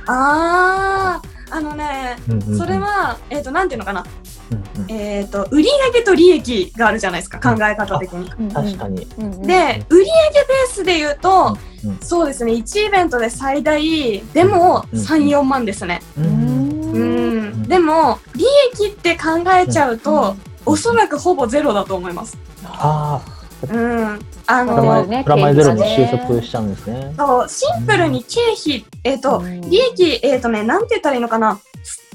[0.07, 4.03] あー、あのね、うんうんうんそれ、は、えっ、と、なんていうのかな。
[4.51, 5.63] うんうんえっ、と、売
[5.93, 8.51] 上と利益があるじゃないですか、考え方的に。
[8.51, 9.05] 確かに。
[9.45, 16.01] で、売上ベースで言うと、うんそうですね、1イベントで最大、でもうん3、4万ですね。
[16.17, 17.49] ううんん。
[17.51, 20.35] んでも、利益って考えちゃうと、
[20.65, 22.37] おそらくほぼゼロだと思います。
[22.65, 23.21] あ
[23.69, 24.19] うん。
[24.47, 27.13] ああ、プラの、マイねプラマイゼロに経費がね収束しちゃうんですね。
[27.17, 31.59] そうシンプルに経費、えっ、と、利益、えっ、とね、なんて言ったらいいのかな。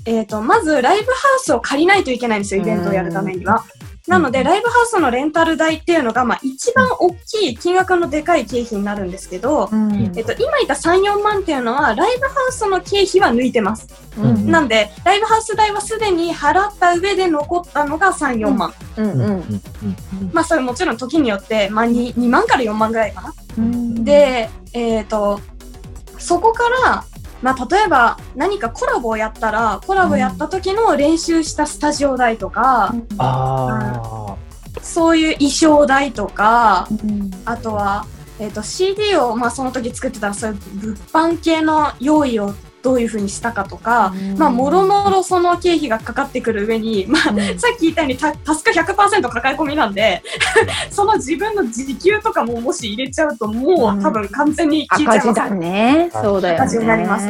[0.04, 3.64] えっ、と、まずライブハウスを借りないといけないんですよ、イベントをやるためには。
[4.08, 10.12] なので、ライブハウスのレンタル代っていうのが、まあ、一番大きい金額のでかい経費になるんですけど、うん。
[10.16, 13.86] えっと、今言った3、4万っていうのは、ライブハウスの経費は抜いてます。
[14.16, 14.50] うん。
[14.50, 18.72] なんで、ライブハウス代はすでに払った上で残ったのが3、4万。
[18.96, 19.10] うん。
[19.10, 19.18] うん。
[19.18, 19.26] うん。
[19.26, 19.34] うん。
[19.34, 20.30] うん。
[20.32, 23.34] まあ、それもちろん時によって、まあ2、2万から4万ぐらいかな。
[23.58, 24.04] うん。
[24.04, 25.40] で、えっ、と、
[26.18, 27.04] そこから、
[27.42, 34.36] まあ、例えば何かコラボをやったら、コラボやった時の練習したスタジオ代とか、あ
[34.82, 37.30] そういう衣装代とか、うん。
[37.44, 38.06] あとは、
[38.38, 42.54] えっ、と、CD を、まあ、その時作ってたら、そういう物販系の用意を
[42.88, 50.22] どういう風にしたかとか、まあ、もろもろその経費がかかってくる上に、まあ、さっき言ったようにタタスク100%抱え込みなんで、
[50.90, 55.40] その自分の時給とかももし入れちゃうと、もう多分完全に消えちゃいます。
[55.40, 56.10] 赤字だね。
[56.14, 56.60] そうだよね。
[56.60, 57.26] 赤字になります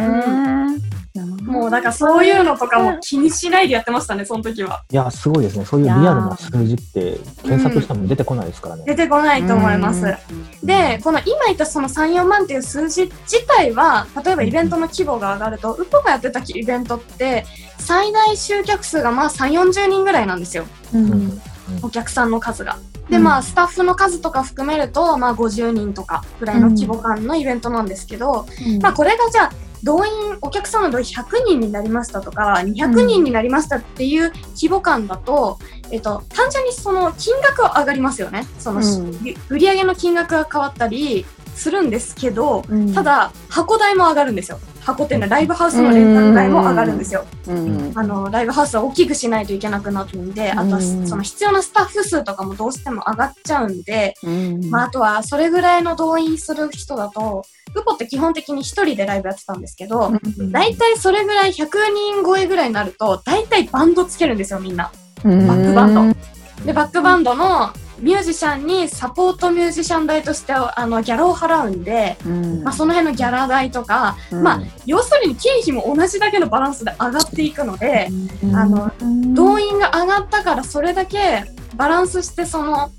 [1.26, 4.76] もうだからそういうのとかも気にしないでやってましたね、その時は。
[4.76, 5.64] あ、いや、すごいですね。
[5.64, 8.84] そういうリアルな数字って検索しても出てこないですからね。
[8.86, 10.04] 出てこないと思います。
[10.04, 17.46] うんで、この今言ったその3、4万っていう数字自体は、例えばイベントの規模が上がると、ウポがやってたイベントって、
[17.78, 20.66] 最大集客数がまあ3、40人ぐらいなんですよ。
[20.92, 21.42] うんうん
[21.82, 22.78] お客さんの数が。
[23.08, 28.46] で、うんまあ、スタッフの数とか含めると、まあ、50人とかぐらいの規模感のイベントなんですけど、
[28.82, 29.52] まあ、これがじゃあ、
[29.84, 35.58] 動員、お客さんの動員100人になりましたとか、200人になりましたっていう規模感だと、
[35.90, 38.46] えっと、単純にその金額は上がりますよね。
[38.58, 44.58] その、うん売上の金額が変わったりするんですけど、うんただ、箱代も上がるんですよ。
[44.80, 47.24] 箱っていうのはライブハウスのレンタル代も上がるんですよ。
[47.46, 64.90] うんあの、ライブハウスは大きくしないといけなくなるんで、あとはうんその必要なスタッフ数とかもどうしても上がっちゃうんで、うんまあ、あとはそれぐらいの動員する人だと、ウポって基本的に一人でライブやってたんですけど、うん大体それぐらい100人超えぐらいになると、大体バンドつけるんですよ、みんな。
[65.24, 66.64] うんバックバンド。
[66.64, 72.62] で、バックバンドのミュージシャンにサポートミュージシャン代としてあのギャラを払うんで、うん。
[72.62, 74.42] まあ、その辺のギャラ代とか、うん。
[74.42, 78.08] まあ、要するに経費も同じだけのバランスで上がっていくので、
[78.54, 81.44] あのうん動員が上がったからそれだけ
[81.76, 82.90] バランスしてその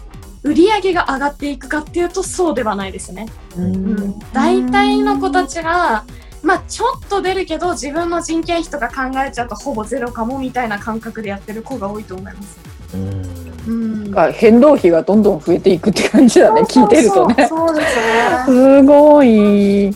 [0.44, 3.28] 売り上げが上がっていくかっていうとそうではないですね。
[3.58, 3.96] ううん。
[3.96, 6.06] ん、大体の子たちが、
[6.44, 12.60] まあ、ちょっと出るけど自分の人件費とか考えちゃうとほぼゼロかもみたいな感覚でやってる子が多いと思います。
[12.94, 13.49] うんうん、
[14.12, 16.62] が変動費がどんどん増えていくって感じだね。
[16.62, 17.47] 聞いてるとね。
[17.47, 17.82] そうすね。
[18.45, 19.88] すごい。
[19.88, 19.93] へ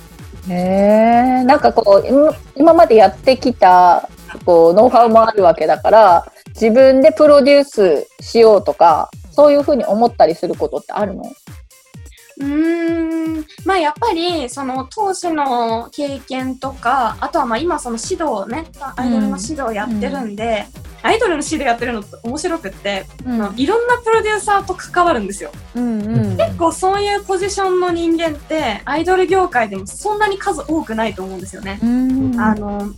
[0.50, 1.44] え。
[1.46, 4.10] なんかこう今今までやってきた
[4.46, 11.24] こうノウハウもあるわけだから自分でプロデュースしようとかそういうふうに思ったりすることってあるの？
[12.38, 13.46] うーん。
[13.66, 18.66] まあやっぱりその当時の経験とかあとはまあ今その指導をね
[18.96, 20.66] アイドルの指導をやってるんで、
[21.04, 25.52] アイドルの指導やってるのって面白くって、あのいろんなプロデューサーと関わるんですよ。
[25.76, 26.38] うんうん。
[26.38, 31.80] 結構そういうポジションの人間ってアイドル業界でもそんなに数多くないと思うんですよね。
[31.84, 32.40] うん。
[32.40, 32.90] あの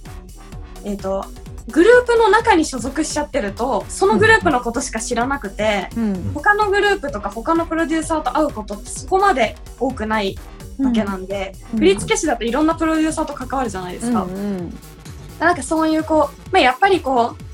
[0.83, 1.25] えっ、と
[1.71, 6.31] グループの中に所属しちゃってるとそのグループのことしか知らなくて、うん。
[6.33, 10.37] 他のグループとか他のプロデューサーと会うことってそこまで多くない
[10.77, 11.79] わけなんで、うん。
[11.79, 14.23] 振付師だといろんなプロデューサーと関わるじゃないですか。
[14.23, 14.77] うん
[15.39, 17.45] なんかそういうこう、まあ、やっぱりこう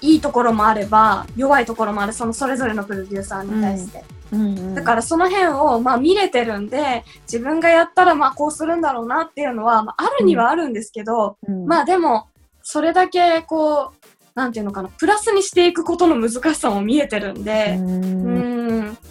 [0.00, 11.66] いいところもあれば弱いところもあるそのそれぞれのプロデューサーに対して、うんだからその辺をまあ見れてるんで自分がやったらまあこうするんだろうなっていうのは、まあ、あるにはあるんですけど、うん。
[11.66, 12.28] まあでも
[12.68, 18.55] それだけこう、なんていうのかな、プラスにしていくことの難しさも見えてるんで、うん、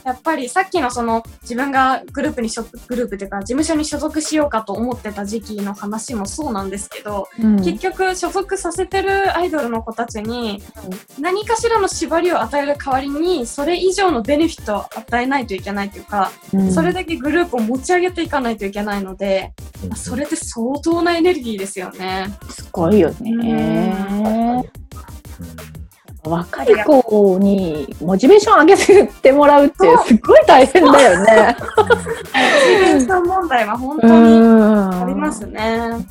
[0.06, 10.62] やっぱりさっきのその自分がグループに所グループっていうか事務所に所属しようかと思ってた時期の話もそうなんですけど、結局所属させてるアイドルの子たちに
[11.20, 16.32] 何かしらの縛りを与える代わりにそれ以上のベネフィットを与えないといけないというか、
[16.72, 19.96] それだけグループを持ち上げていかないといけないので、うん。
[19.96, 22.28] それって相当なエネルギーですよね。
[22.50, 24.70] すごいよね。
[26.30, 31.56] 若い子にモチベーション上げてもらうってすごい大変だよね。
[31.58, 36.06] モチベーション問題は本当にあありますね。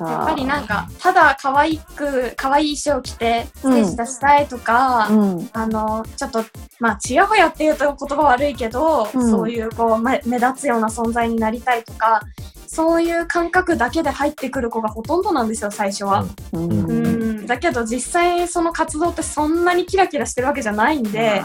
[0.00, 5.50] やっぱりなんか、ただ可愛く、可愛い衣装着て、ステージ出したいとか、うん。
[5.52, 6.44] あの、ちょっと、
[6.78, 9.30] まあ、ちやほやっていうと言葉悪いけど、うん。
[9.30, 12.20] そういう、こう、め目立つような存在になりたいとか、
[12.66, 16.26] そういう感覚だけで入ってくる子がほとんどなんですよ、最初は。
[16.52, 16.70] うん。
[16.70, 16.90] うん。
[16.90, 16.92] う
[17.24, 17.27] ん。
[17.48, 21.42] だけど、実際その活動ってそんなにキラキラしてるわけじゃないんで、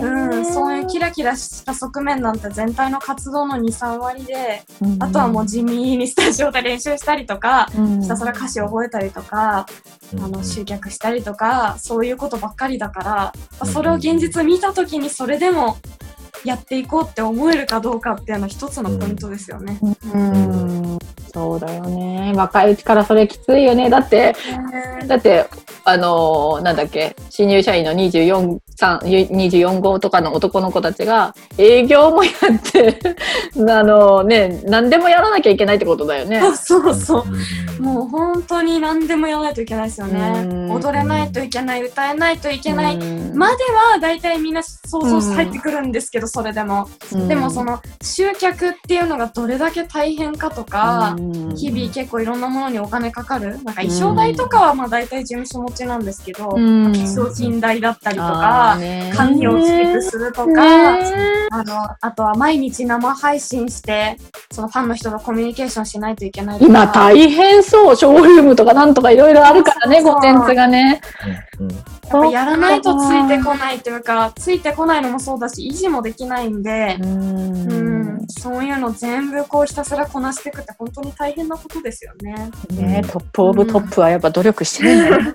[0.00, 4.62] うん、そういうキラキラした側面なんて全体の活動の2、3割で、
[5.00, 7.66] あとはもう地味にスタジオで練習したりとか、
[8.00, 9.66] ひたすら歌詞を覚えたりとか、
[10.14, 13.68] あの集客したりとかそういうことばっかりだから、うん。
[13.68, 15.76] それを現実見た時にそれでも
[16.44, 19.78] やっていこうって思えるかどうかっていうのは一つのポイントですよね。
[20.12, 20.98] うん
[21.32, 22.32] そうだよね。
[22.36, 23.88] 若いうちからそれきついよね。
[23.88, 24.34] だって、
[25.06, 25.46] だって、
[25.84, 32.98] あのーなんだっけ、新入社員の24、3 24号とかの男の子たちが営業もやって、
[33.56, 36.42] あのね、何でもやらなきゃいけないってことだよね。
[36.54, 37.24] そうそ
[37.78, 40.46] うもう本当に何でもやらないといけないですよねう。
[40.46, 42.96] ん踊れないといけない、歌えないといけない。
[42.96, 43.54] うんまで
[43.92, 46.88] は大体みんな想像して入ってくるんですけど、それでも。
[47.28, 51.54] でもそ、の集客っていうのがどれだけ大変かとか、うん。
[51.54, 53.62] 日々結構いろんなものにお金かかる。
[53.62, 56.92] なんか衣装代とかはまあ大体事務所持ちなんですけど、うん。
[56.92, 59.12] 化粧品代だったりとか、ね。
[59.14, 60.98] 髪をきつくするとか、
[61.50, 64.16] あの、あとは毎日生配信して、
[64.50, 66.70] そのファンの人とコミュニケーションしないといけないとか。
[66.70, 71.02] 今大変そう、ショールームとかなんとかいろいろあるからね、コンテンツがね。
[71.58, 71.66] うん。
[71.66, 71.70] うん。
[71.70, 82.50] やっぱやらないとついてこないというか、ついてこないのもそうだし、維持もできないんで、うん、そういうの全部こうひたすらこなしていくって本当に大変なことですよね。
[82.70, 85.34] ね、トップオブトップはやっぱ努力してるんだね。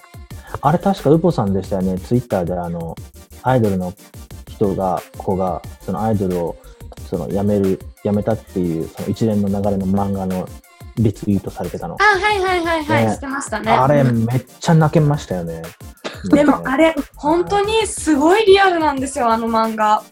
[0.60, 2.96] あれ確かウポさんでしたよね、ツイッターであの、
[3.42, 3.92] アイドルの
[4.48, 6.56] 人が、子が、そのアイドルを、
[7.08, 10.48] その、辞める、辞めたっていう、その一連の流れの漫画の
[10.98, 12.04] リツイートされてたのあ、。
[12.04, 13.70] はいはいはいはい、ねしてましたね。
[13.72, 15.62] あれ、めっちゃ泣けましたよね。
[16.30, 20.02] でもあれ、本当にすごいリアルなんですよ、あの漫画。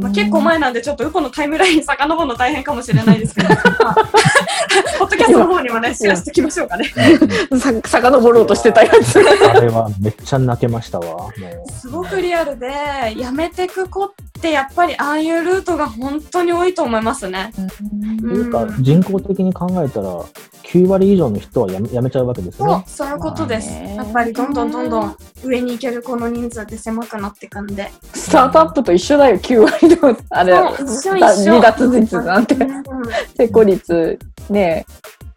[0.00, 3.56] まあ、結構前なんで、ちょっとウポのタイムライン遡るの大変かもしれないですけど、ま
[3.90, 3.94] あ
[4.98, 6.92] ポッドキャストの方にもね、シェアしておきましょうかね。
[7.58, 9.18] さ遡ろうとしてたやつ。
[9.18, 11.30] あれはめっちゃ泣けましたわ。
[11.80, 12.68] すごくリアルで、
[13.16, 14.10] 辞めてく子っ
[14.44, 17.50] てやっぱりああいうルートが本当に多いと思いますね。
[18.20, 20.22] というか、人口的に考えたら、
[20.64, 23.72] 9割以上の人はやめやめちゃうわけですそうね。、そういうことです。
[23.72, 27.90] やっぱりどんどんどんどん上に行ける子の人数って狭くなっていくんで。
[28.12, 30.16] スタートアップと一緒だよ、9割の。
[30.28, 30.54] あれ、
[30.86, 32.64] そう一緒一緒離脱率なんてう。
[32.64, 32.84] ん
[33.36, 34.18] 成功率
[34.50, 34.84] ね、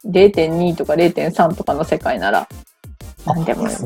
[0.06, 2.48] 0.2とか0.3とかの世界なら、
[3.26, 3.86] 何でもス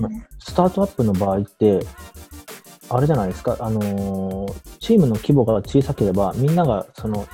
[0.56, 1.80] タートアップの場合って、
[2.94, 7.28] あれじゃないですか、あのーチームの規模が小さければ、みんながその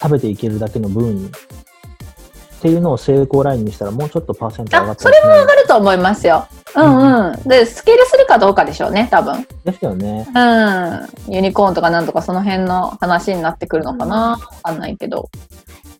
[0.00, 6.46] 食べていけるだけの分っていうのを成功ラインにしたら、もうちょっとパーセント上があ、ったりしないそれは上がると思いますよ。
[6.76, 7.48] うんうん。
[7.48, 9.46] で、スケールするかどうかでしょうね、多分。
[9.64, 10.28] ですよね。
[10.34, 11.34] うん。
[11.34, 14.16] ユニコーンとかなんとかその辺の話になってくるのかな。
[14.32, 15.30] わかんないけど。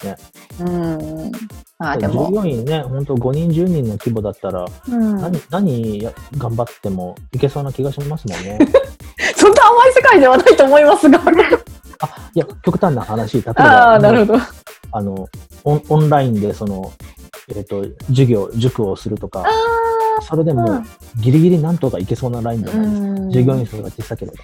[0.05, 0.16] ね
[0.61, 1.33] うん。
[1.81, 2.31] まあで従も。
[2.31, 8.59] 業員ね、本当5人、10人の規模だったら、うん、何何や頑張ってもいけそうな気がしますもんね。
[9.35, 11.19] そんな甘い世界ではないと思いますが。
[12.34, 14.38] いや、極端な話、例えあば、あ、なるほど。
[14.92, 15.28] あの
[15.64, 16.92] オン、オンラインでその、
[17.54, 19.44] えっ、と、授業、塾をするとか、
[20.28, 20.86] それでもうん
[21.20, 23.52] ギリギリなんとかいけそうなラインじゃないですか。
[23.52, 24.38] 業員数が小さければ。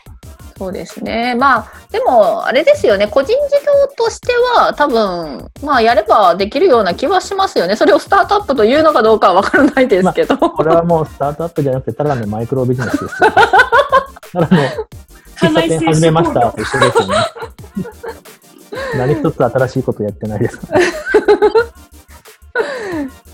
[0.58, 1.34] そうですね。
[1.34, 3.06] まあ、でも、あれですよね。
[3.06, 7.76] 個人事業としては、多分、まあ、やればできるような気はしますよね。
[7.76, 10.36] それをスタートアップというのかどうかは分からないですけど。
[10.38, 13.08] これはもうスタートアップじゃなくて、ただのマイクロビジネスですよ。
[14.32, 14.62] ただの
[15.36, 16.52] 喫茶店始めました。
[16.52, 17.14] と一緒ですよね。
[18.96, 20.58] 何一つ新しいことやってないです。
[20.58, 20.66] か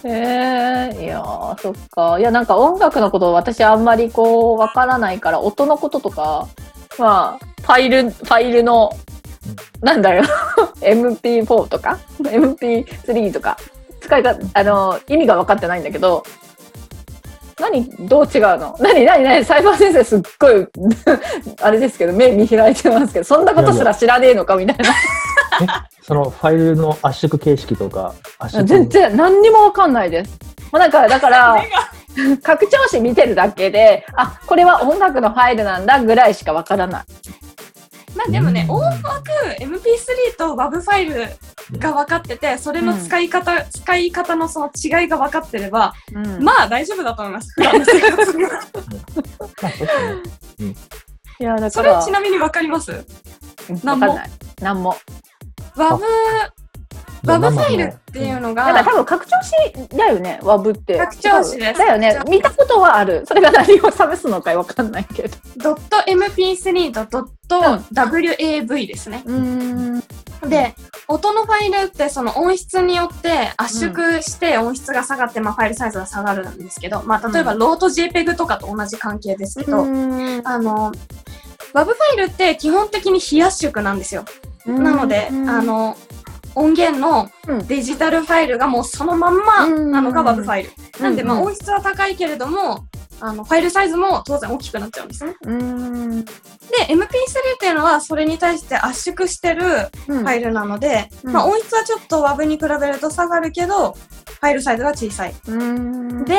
[0.05, 2.19] えいやーそっか。
[2.19, 6.49] いやなんか音楽のこと私あんまりこうわからないから音のこととか
[6.99, 8.91] まあファイルファイルの
[9.81, 10.25] なんだよ
[10.83, 13.57] MP4 とか？MP3 とか？
[14.03, 16.25] 使い方、あの、意味が分かってないんだけど、
[17.63, 18.77] 何どう違うの？
[18.81, 19.45] 何何何？
[19.45, 20.67] サイバー先生すっごい、
[21.63, 24.91] あれですけど、目見開いてますけど、そんなことすら知らねえのかみたいな。
[24.91, 25.67] え？
[26.03, 30.31] そのファイルの圧縮形式とか、圧縮全然何にも分かんないです。
[30.73, 31.63] もうなんか、だから、
[32.43, 37.05] 拡張子見てるだけで、あ、これは音楽のファイルなんだぐらいしか分からない。
[38.15, 41.29] まあでもね、うん大枠 MP3 と WAV ファイル
[41.79, 46.43] が分かってて、それの使い方、使い方のその違いが分かってれば、うん。
[46.43, 47.53] まあ大丈夫だと思います。
[47.55, 50.75] 普段の生活にはまあそうですね。
[51.41, 52.93] いや、だそれから、ちなみに分かります？
[52.93, 53.81] うん。
[53.83, 54.07] なんも。
[54.07, 54.31] 分かんない。
[54.61, 54.97] なんも。
[55.77, 56.01] ?WAV、
[57.25, 60.99] じゃあ WAV ファイルっていうのがだから多、分拡張子だよね、ワブって。
[60.99, 63.25] 拡張子ですだよね見たことはある。
[63.27, 65.37] それが何を試すのかわかんないけど。
[65.57, 67.61] ドット .mp3 とドット
[67.95, 69.23] .wav ですね。
[69.25, 70.01] うん。
[70.49, 70.75] で、
[71.09, 80.93] 音のファイルってその音質によって圧縮して音質が下がって、まあ、ファイルサイズが下がるんですけど、まあ、例えばうんロート JPEG とかと同じ関係ですけど、うんあの、
[81.73, 84.25] WAV ファイルって基本的に非圧縮なんですよ。
[84.67, 85.33] なので、あ、
[85.63, 85.97] の、
[86.55, 90.71] 音源のうんデジタルファイルがもうそのまんまなのがうん WAV ファイル。
[91.01, 92.87] なんで、まあ、うん音質は高いけれども、
[93.21, 95.35] あの、ファイルサイズも当然大きくなっちゃうんですね。
[95.45, 96.25] うん。
[96.25, 96.33] で、
[96.89, 97.07] MP3 っ
[97.61, 99.63] ていうのはそれに対して圧縮してる
[100.07, 105.35] フファイルなので、うんまあ音質はちょっと WAV に比べると下がるけど、ファイルサイズが小さい。
[105.47, 106.25] うん。
[106.25, 106.35] で、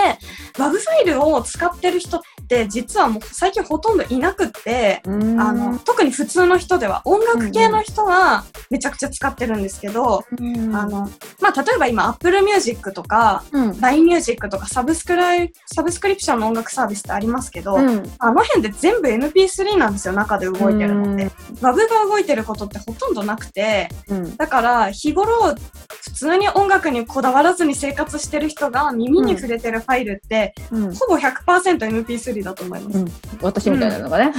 [0.55, 11.09] WAV ファイルを使ってる人って実はもう最近ほとんどいなくって、うん、あの、特に普通の人では、音楽系の人はめちゃくちゃ使ってるんですけど、うん、あの、
[11.41, 13.81] まあ、例えば今 Apple Music とか、うん。
[13.81, 18.03] LINE Music とかサブスクライ、サブスクリプションの音楽サービスってありますけど、うん。
[18.19, 21.23] あの辺で全部 MP3 なんですよ、中で動いてるので。
[21.23, 21.31] うん
[21.63, 24.35] WAV が動いてることってほとんどなくて、うん。
[24.35, 25.55] だから日頃
[26.03, 30.93] 普通に音楽にこだわらずに生活してる人が耳に触れてるファイルって、うん。
[30.93, 33.05] ほぼ 100%MP3 だと思います。
[33.41, 34.33] 私みたいなのがね。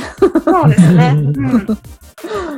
[0.44, 1.14] そうですね。
[1.16, 1.32] ううん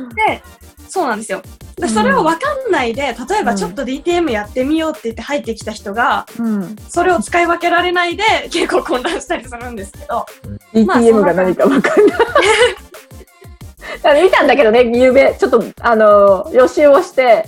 [0.07, 0.43] ん、で、
[0.89, 1.41] そうなんですよ。
[1.77, 6.75] でそれを分かんないで、例えばちょっと DTM やってみようって言って入ってきた人が、うん。
[6.89, 10.25] それを使い分けられないで結構混乱したりするんですけど、
[10.73, 12.17] DTM が何かわかんない。
[14.03, 17.47] だから見たんだけどね、ゆうべ、ちょっと、あの、予習をして、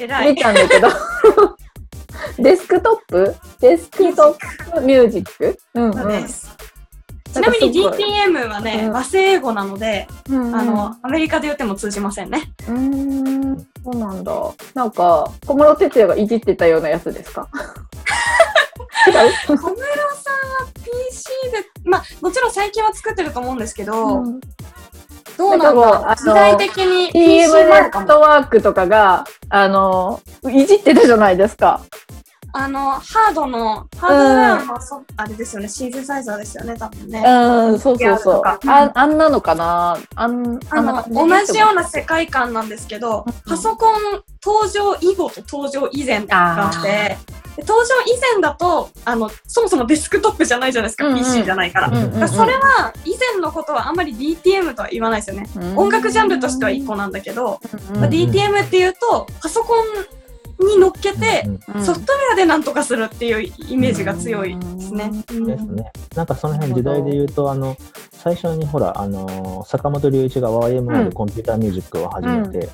[0.00, 0.40] 偉い見。
[0.40, 0.88] たんだけど、
[2.38, 3.34] デスクトップ？
[3.60, 5.58] デスクトップミュージック？
[5.74, 6.50] うんそうです。
[7.32, 10.54] ちなみに DTM はね、うん和製英語なので、うん。
[10.54, 12.52] あの、アメリカで言っても通じませんね。
[12.68, 14.32] うーん、そうなんだ。
[14.74, 17.48] なんか、小室哲哉がいじってたようなやつですか？
[19.06, 19.74] 小室さんは
[20.76, 24.40] PC で、まあ、もちろん最近は作ってると思うんですけど、うん
[25.42, 31.80] どうなんだ時代的に TM ネットワークとかが、あの、いじってたじゃないですか。
[32.54, 37.24] あの、ハードの、ハードウェアのそ、あれですよね、シンセサイザーですよね、多分ね。
[37.26, 38.42] うん、そうそうそう。
[38.44, 39.98] ああんなのかな？
[40.14, 47.16] あんあの、同じような世界観なんですけど、パソコン登場以後と登場以前があって、
[47.56, 51.88] で登場以前だと、あの、そもそもデスクトップじゃないじゃないですか、うんうん PC じゃないから。
[51.88, 55.48] うんうんうんらそれは、以前のことはあんまり DTM とは言わないですよね。
[55.76, 57.60] 音楽ジャンルとしては1個なんだけど、
[57.94, 59.78] うんまあ DTM っていうと、パソコン
[60.66, 65.10] に乗っけて、うんうんソフトウェアでなんとかするっていうイメージが強いですね。
[65.30, 65.90] うんですね。
[66.14, 67.76] なんかその辺時代で言うと、あの、
[68.12, 72.68] 最初にほら、あの、坂本龍一が YMO でコンピューターミュージックを始めて、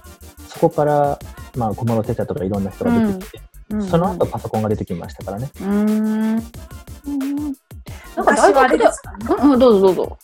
[0.48, 1.18] そこから、
[1.56, 3.38] まあ、小室哲哉とかいろんな人が出てきて、
[3.70, 5.50] うんその後パソコンが出てきましたからね。
[5.60, 6.36] うーん。
[6.36, 9.12] なんか昔大学ではあれで、すか？
[9.12, 9.26] ね。
[9.42, 10.18] うんうん、どうぞどうぞ。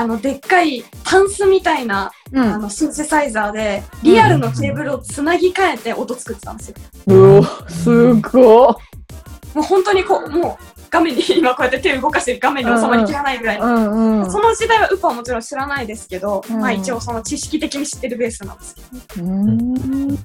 [0.00, 6.74] あの、でっかいタンスみたいな、うあの、シンセサイザーで、リアルのケーブルをつなぎ替えて音作ってたんですよ。
[7.08, 8.78] うお、すごも
[9.56, 13.60] う本当にこう、もう、画面に今こうやって手を動かして画面に収まりきらないぐらいい。
[13.60, 14.30] うんうん。
[14.30, 19.26] その時代はウッパはもちろん知らないですけど、うんまあ一応その知識的に知ってるベースなんですけど。
[19.26, 20.16] うん。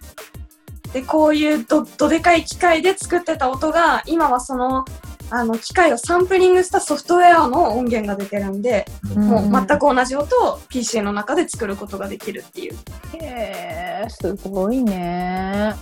[0.94, 4.86] で、こういうど、どでかい機械で作ってた音が、今はその、
[5.30, 8.86] あの、機械をサンプリングしたソフトウェアの音源が出てるんで、
[9.16, 12.76] うんもう全く同じ音を PC の中で作ることができるっていう。
[13.14, 15.76] へえ、すごいね。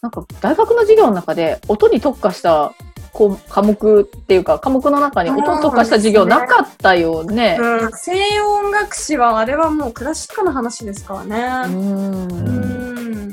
[0.00, 2.72] なんか大学の授業の中で音に特化した
[3.12, 7.56] こう科目っていうか科目の中に音に特化した授業なかったよね。
[7.60, 11.74] うん、西洋音楽史はあれはもうクラシックの話ですからうね。
[11.74, 12.40] んう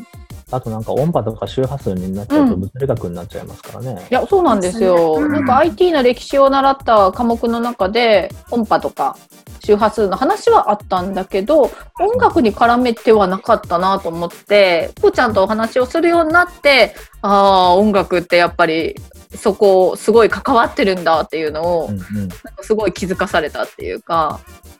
[0.01, 0.07] ん。
[0.55, 2.59] あとなんか音波とか周波数になっちゃうとうん。
[2.61, 4.07] 物理学になっちゃいますからね。
[4.09, 5.15] いや、そうなんですよ。
[5.19, 5.31] うん。
[5.31, 9.17] なんか IT の歴史を習った科目の中で、音波とか
[9.65, 18.95] 周波数の話はあったんだけど音楽に絡めてはなかったなと思ってこうちゃんとお話をするようになってああ音楽ってやっぱり
[19.35, 21.97] そこすごい関わってるんだっていうのを、うんうん。
[21.97, 24.39] なんかすごい気づかされたっていうか。
[24.47, 24.74] うんうん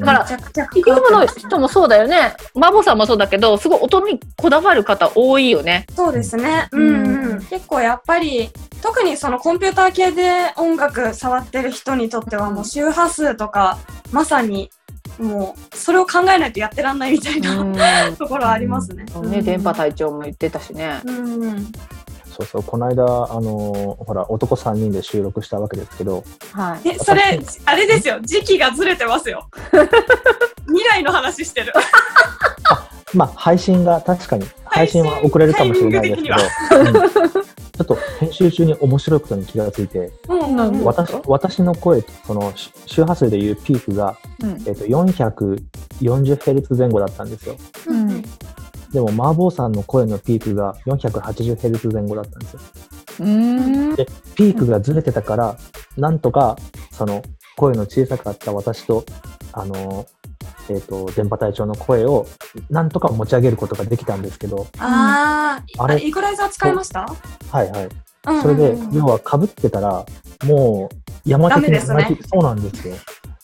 [0.00, 5.86] だから企業部の人もそうだよねマボさんもそうだけどすごい音にこだわる方多いよね。
[5.94, 6.68] そうですね。
[6.72, 7.44] ううんんうん。
[7.46, 8.50] 結構やっぱり、
[8.82, 13.78] 特にそのコンピューター系で音楽触ってる人にとってはもう周波数とか、
[14.10, 14.70] まさに
[15.18, 17.76] もうそれを考えないとやってらんないみたいな、うん
[18.16, 19.04] ところはありますね。
[19.22, 21.00] ね、電波隊長も言ってたしね。
[21.04, 21.72] うんうん。
[22.40, 23.06] そうそう、この間、あ
[23.40, 26.88] のーほら、男3人で収録したわけですけど、はい。
[26.88, 28.18] え、それ、あれですよ。
[28.22, 29.48] 時期がずれてますよ。
[30.66, 31.72] 未来の話してる。
[33.12, 36.36] まあ、配信が確かに、配信は遅れるかもしれないですけど、
[37.36, 37.44] うん
[37.80, 40.84] ちょっと編集中に面白いことに気がついて、うんうんうん。
[40.84, 47.56] 私私の声、そのし周波数でいうピークが、うんえっと 440Hz 前後だったんですよ。
[47.86, 48.24] うんうん
[48.92, 52.60] でも、麻婆さんの声のピークが 480Hz 前後だったんですよ。
[53.96, 55.56] で、ピークがずれてたから、
[55.96, 56.56] なんとか、
[56.92, 57.22] その、
[57.56, 59.04] 声の小さかった私と、
[59.52, 60.06] あの、
[60.68, 62.26] えっ、と、電波隊長の声を、
[62.68, 67.06] なんとか持ち上げることができたんですけど、あー、あれあれ、イコライザー使いました？
[67.50, 67.84] はいはい。
[67.84, 70.04] うんうんそれでうん、要は被ってたら、
[70.44, 72.94] もう、山的にダメですねそうなんですよ。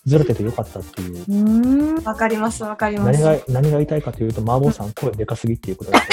[0.07, 2.03] ずれててよかったっていう。
[2.05, 3.21] わかります、わかります。
[3.21, 6.07] 何が、何が言いたいかというと、麻婆さん声でかすぎっていうことですよ。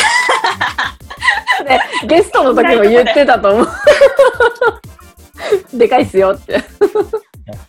[1.69, 3.67] ね、ゲストの時も言ってたと思う。
[5.77, 6.63] でかいっすよって。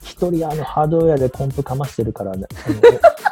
[0.02, 2.70] 一人あのハードウェアでコンプかましてるから、ね、あ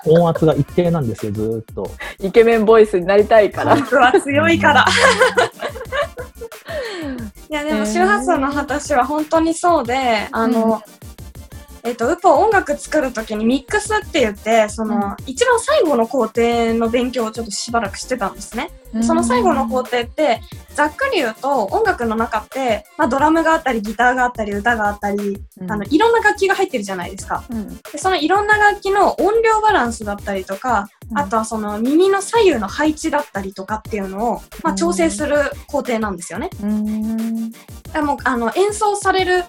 [0.08, 1.90] の 音圧が一定なんですよ、ずーっと。
[2.20, 3.76] イケメンボイスになりたいから。
[3.76, 4.84] 僕は強いから。
[7.48, 10.82] いやでも周波数の話は本当にそうで、あの、
[11.84, 18.70] えっと、ウポ音楽作るときにミックスって言って、その、うん一番最後の工程の勉強をちょっとしばらくしてたんですね。
[19.00, 20.42] その最後の工程って、
[20.74, 27.44] ざっくり言うと音楽の中って、まあドラムがあったり、ギターがあったり、歌があったり、あの、いろんな楽器が入ってるじゃないですか。
[27.50, 36.48] うん、でそのいろんな楽器の音量バランスだったりとか、うんあとはその耳の左右の配置だったりとかっていうのを、まあ、うん調整する工程なんですよね。
[36.62, 37.50] うん。
[37.50, 39.44] でもあの演奏される、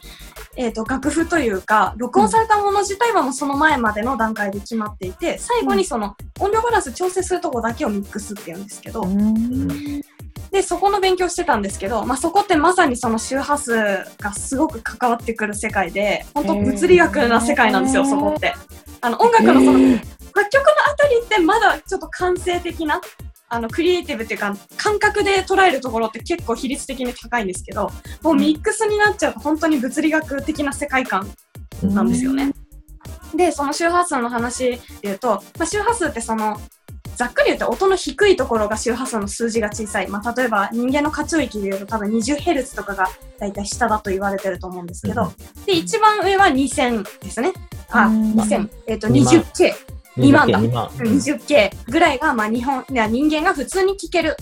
[0.56, 9.04] えー、と楽譜というか録音されたもの自体はもうその前までの段階で決まっていて最後にその音量バランス調整するとこだけをミックスっていうんですけど、
[10.52, 13.74] でそこの勉強してたんですけど、まあ、そこってまさにその周波数
[14.20, 18.54] がすごく関わってくる世界で本当物理学な世界なんですよそこって。
[19.02, 23.02] あの音楽のその楽曲のあたりってまだちょっと感性的な
[23.54, 27.92] あのクリエイティブっていうか感覚で捉えるところって結構比率的に高いんですけど
[28.24, 31.30] もうミックスになっちゃうと本当に物理学的な世界観
[31.84, 32.52] なんですよね。
[33.36, 36.60] でその周波数の話で言うと、まあ、周波数ってその
[37.16, 43.08] ざっくり言って音の低いところが周波数の数字が小さい、まあ、例えば人間の過聴域で言うと多分 20Hz とかが
[43.40, 45.32] だいたい下だと言われてると思うんですけど、
[45.66, 47.54] で一番上は2000ですね。
[47.90, 48.34] あ、うん。
[48.34, 49.34] 2000、えっ、と2万。
[49.36, 49.74] 20K。
[50.18, 50.88] 2万だ2万。
[50.88, 54.38] 20K ぐらいが、まあ、日本いや人間が普通に聞ける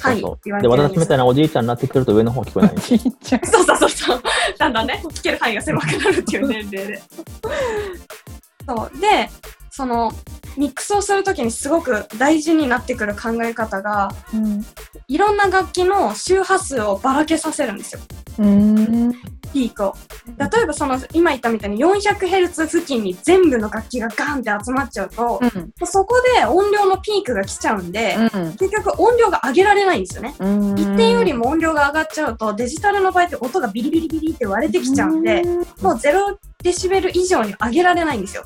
[0.00, 0.22] 範囲
[0.60, 3.40] で、私みたいなおじいちゃんになってくると上の方聞こえないんですよ。
[3.44, 4.22] そうそうそうそう。
[4.58, 7.02] だんだんね、聞ける範囲が狭くなるっていう年齢で。
[8.66, 9.00] そう。
[9.00, 9.30] で、
[9.70, 10.12] その、
[10.56, 14.64] ミックスをするときにすごく大事になってくる考え方が、うん。
[15.06, 18.00] いろんな楽器の周波数をばらけさせるんですよ。
[18.38, 19.12] うん。
[19.52, 19.96] ピークを。
[20.36, 25.72] 例えばその、今言ったみたいに 400Hz 付近に全部の楽器がガンって集まっちゃうと、うん。
[25.86, 28.16] そこで音量のピークが来ちゃうんで、
[28.58, 30.34] 結局音量が上げられないんですよね。
[30.38, 30.78] うん。
[30.78, 35.42] 一定よりも音量が上がっちゃうと、デジタルの場合って音がビリビリビリって割れてきちゃうんで、
[35.80, 38.44] もう0デシベル以上に上げられないんですよ。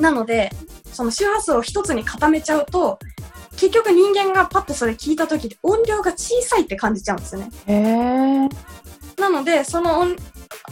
[0.00, 0.04] うん。
[0.04, 0.50] なので、
[0.92, 2.98] その周波数を一つに固めちゃうと、
[3.56, 7.50] 結局人間がパッとそれ聞いた時で音量が小さいって感じちゃうんですよね。
[9.18, 10.16] なので、その音、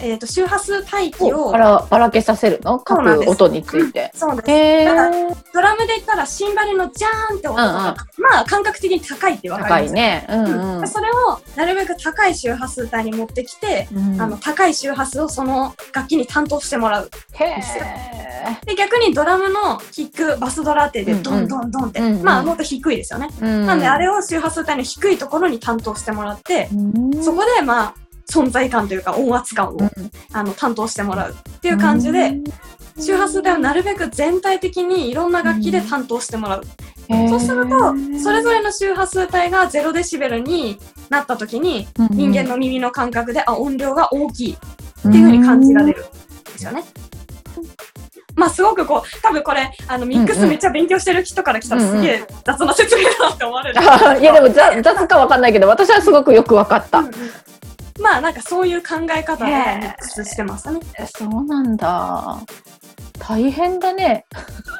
[0.01, 2.78] えー、と周波数帯域をば、らばらけさせるの？
[2.78, 4.11] 各音について。
[4.14, 4.94] そうです。
[4.94, 4.94] だ。
[4.94, 9.88] からドラムで言ったらシンバルのジャーンって音が、うんうんまあ感覚的に高いってわかります。
[9.88, 10.26] 高いね。
[10.28, 10.88] うんうん。
[10.88, 17.11] それをなるべく高い周波数帯に持ってきて、うんあの高い周波数をその楽器に担当してもらう。
[17.34, 17.61] へえ。
[18.64, 23.28] で逆にドラムのキックバスドラ当てでドンドンドンって、うんうんまあもっと低いですよね。
[23.40, 26.68] ななんであれを周波数帯の低いところに担当してもらって、
[27.22, 27.94] そこでまあ
[28.31, 29.79] 存在感というか音圧感を、
[30.33, 32.35] あの担当してもらうっていう感じで、
[33.01, 36.64] 周波数帯をなるべく全体的にいろんな楽器で担当してもらう。
[37.29, 44.57] そうすると、それぞれの周波数帯が0デシベルになった時に、人間の耳の感覚で、あ、音量が大きいっ
[45.03, 46.85] ていう風に感じられるんですよね。
[48.35, 53.81] まあすごくこう、多分これ、あの、ミックスめっちゃ勉強してる人から来たらすげえ雑な説明だなって思われる。
[53.81, 57.05] あ いやでもざ雑かわかんないけど私はすごくよくわかった。
[58.01, 60.80] まあなんかそういう考え方でミックスしてますね。
[60.99, 62.38] えそうなんだ。
[63.18, 64.24] 大変だね。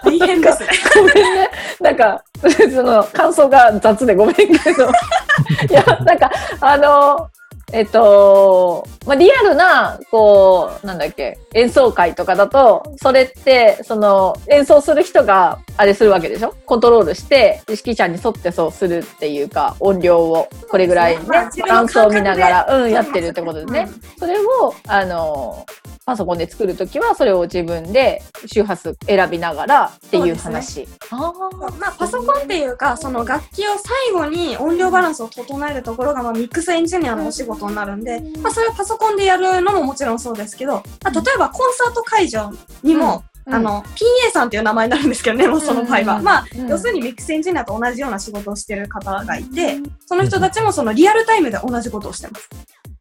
[0.05, 0.69] 大変ですね。
[0.95, 1.51] ごめんね。
[1.81, 2.23] なんか、
[2.73, 4.89] その、感想が雑でごめんけど。
[5.69, 7.29] いや、なんか、あの、
[7.73, 16.55] えっと、まあ、リアルな、こう、なんだっけ、演奏会とかだと、それって、その、演奏する人が、あれするわけでしょ？
[16.67, 23.89] コントロールして、指揮者に沿ってそうするっていうか、音量を、これぐらいね、バランスを見ながら、うん、やってるってことでね。
[24.19, 25.65] それを、あの、
[26.05, 30.89] パソコンで作るときは、それを自分で周波数選びながらっていう話。
[31.11, 31.71] ああ。
[31.79, 43.55] まあ、パソコンっていうか、その楽器を最後に音量バランスを整えるところが、まあ、ミックスエンジニアのお仕事になるんで、まあ、それをパソコンでやるのももちろんそうですけど、まあ、例えばコンサート会場にも、うん。
[43.55, 46.17] あの、PA さんっていう名前になるんですけどね、もうその場合は。
[46.19, 46.25] うん。
[46.25, 46.69] まあ、うん。
[46.69, 52.49] 要するにミックスエンジニアと同じような仕事をしてる方がいて、その人たちもそのリアルタイムで同じことをしてます。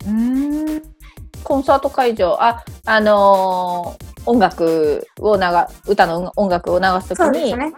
[0.06, 0.82] うーん。
[1.44, 5.42] コンサート会場、あ、あのー音楽を流、
[5.88, 7.74] 歌の音楽を流すときに、そうですね。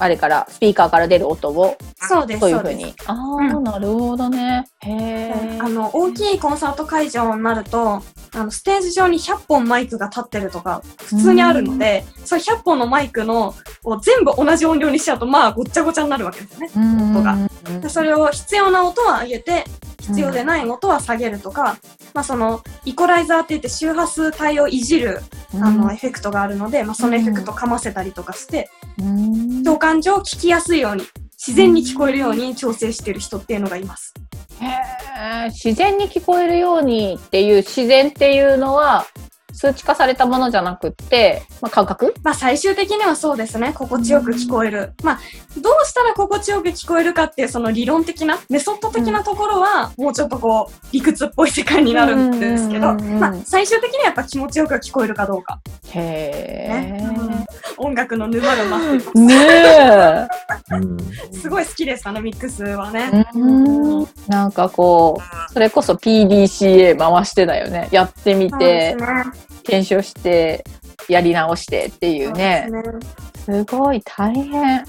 [0.00, 2.58] あれから、スピーカーから出る音を、そうです、そういう。
[2.58, 2.94] ふうに。
[3.06, 4.66] ああ、うんなるほどね。
[4.80, 5.58] へえ。
[5.60, 16.70] あの、大きいコンサート会場になると、あの、ステージ上に100本マイクが立ってるとか、普通にあるので、その100本のマイクの、を全部同じ音量にしちゃうと、まあ、ごっちゃごちゃになるわけですよね。
[16.74, 19.64] うん、音がうんでそれを必要な音は上げて、
[20.00, 21.76] 必要でない音は下げるとか、
[22.14, 25.20] まあ、その、イコライザーって言って周波数帯をいじる、
[25.54, 34.14] あの、エフェクトがあるので、まあ、そのエフェクトかませたりとかして、うん共感上聞きやすいように、自然に聞こえるように調整してる人っていうのがいます。
[34.60, 39.06] へー自然に聞こえるようにっていう自然っていうのは
[39.52, 42.14] 数値化されたものじゃなくって、まあ、感覚？
[42.22, 43.72] まあ最終的にはそうですね。
[43.74, 44.92] 心地よく聞こえる。
[45.02, 45.20] まあ、
[45.60, 55.60] どうしたら心地よく聞こえるかっていうその理論的な、メソッド的なところは、もうちょっとこう、理屈っぽい世界になるんですけど、うんうんうんうんまあ最終的にはやっぱ気持ちよく聞こえるかどうか。
[55.88, 57.39] へえ。
[57.76, 60.28] 音楽の沼が待ってま
[61.32, 61.40] す。
[61.40, 63.26] すごい好きですかね、ミックスはね。
[63.34, 67.88] うんなんかこう、それこそ PDCA 回してだよね。
[67.90, 68.96] やってみて、ね
[69.62, 70.64] 検証して、
[71.08, 72.66] やり直してっていうね。
[73.44, 74.84] すねすごい大変。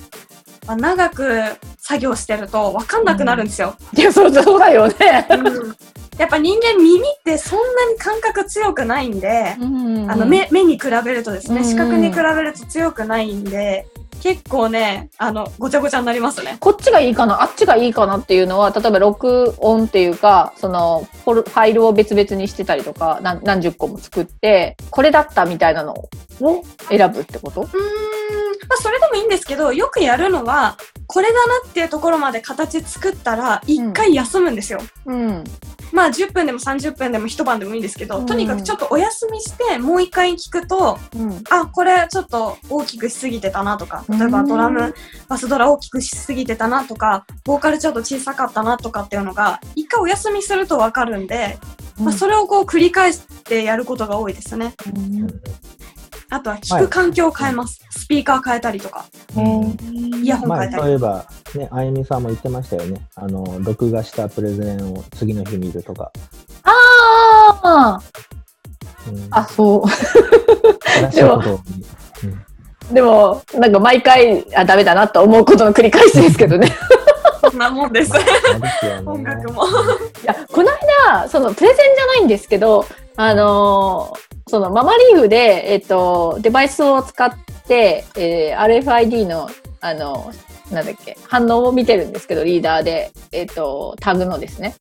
[0.67, 1.41] まあ、長く
[1.79, 3.75] 作業してると分かんなくなるんですよ。
[3.95, 5.27] いや、そうそうだよね。
[5.29, 5.75] うん
[6.21, 11.65] やっぱ人間耳ってそんなに感覚強くないんで、あの目目に比べるとですね、うん。
[11.65, 13.87] 視覚に比べると強くないんで、
[14.21, 16.57] 結構ね、あの、ごちゃごちゃになりますね。
[16.59, 27.61] こっちがいいかな、あっちがいいかなっていうのは、例えば録音っていうか、その、フォルファイルを別々にしてたりとか、何何十個も作って、これだったみたいなのを選ぶってこと？
[27.61, 27.77] うーん、ま
[28.77, 30.77] あそれでもいいんですけど、よくやるのは、
[31.11, 34.79] これだなっていうところまで形作ったら、一回休むんですよ。
[35.05, 35.43] うん。
[35.91, 41.43] まあ10分でも30分でも一晩でもいいんですけど、うんとにかくちょっとお休みして、もう一回聞くと、うん。
[41.49, 44.95] あ、これちょっと大きくしすぎてたなとか、例えばうんドラム、
[45.27, 51.57] バスドラ大きくしすぎてたなとか、ボーカルちょっと小さかったなとかっていうのが、一回お休みするとわかるんで、
[51.99, 54.75] まあ、それをこう繰り返してやることが多いですね。
[54.95, 55.41] うん
[56.31, 57.85] あとは聞く環境を変えます。
[57.91, 59.05] スピーカー変えたりとか、
[59.35, 60.81] イヤホン変前えたり。
[60.81, 61.25] そういえば、
[61.55, 63.01] ね、あゆみさんも言ってましたよね。
[63.15, 66.09] あの、録画したプレゼンを次の日見るとか。
[66.63, 68.01] ああ
[69.09, 69.89] うん、あ、そう。
[69.89, 71.59] 新しいことを
[72.93, 76.73] でも、なんか毎回、あ、ダメだなと思うことの繰り返しですけどね。
[77.41, 78.11] そんなもんです。
[79.05, 79.65] 音楽も。
[79.65, 79.69] い
[80.23, 80.69] や、この
[81.09, 87.31] 間、そのプレゼンじゃないんですけど、あのーそのママリーフで、えっ、と、デバイスを使っ
[87.67, 89.49] て、えー RFID の、
[89.79, 90.33] あの、
[90.71, 94.75] なんだっけ、反応を見てるんですけど、リーダーで、えっ、と、タグのですね。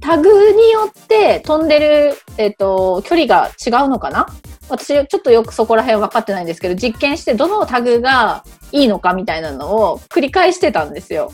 [0.00, 4.26] タグによって飛んでる、えっ、と、距離が違うのかな？
[4.68, 11.30] 私、ちょっとよくそこら辺分かってないんですけど、実験してどのタグがいいのかみたいなのを繰り返してたんですよ。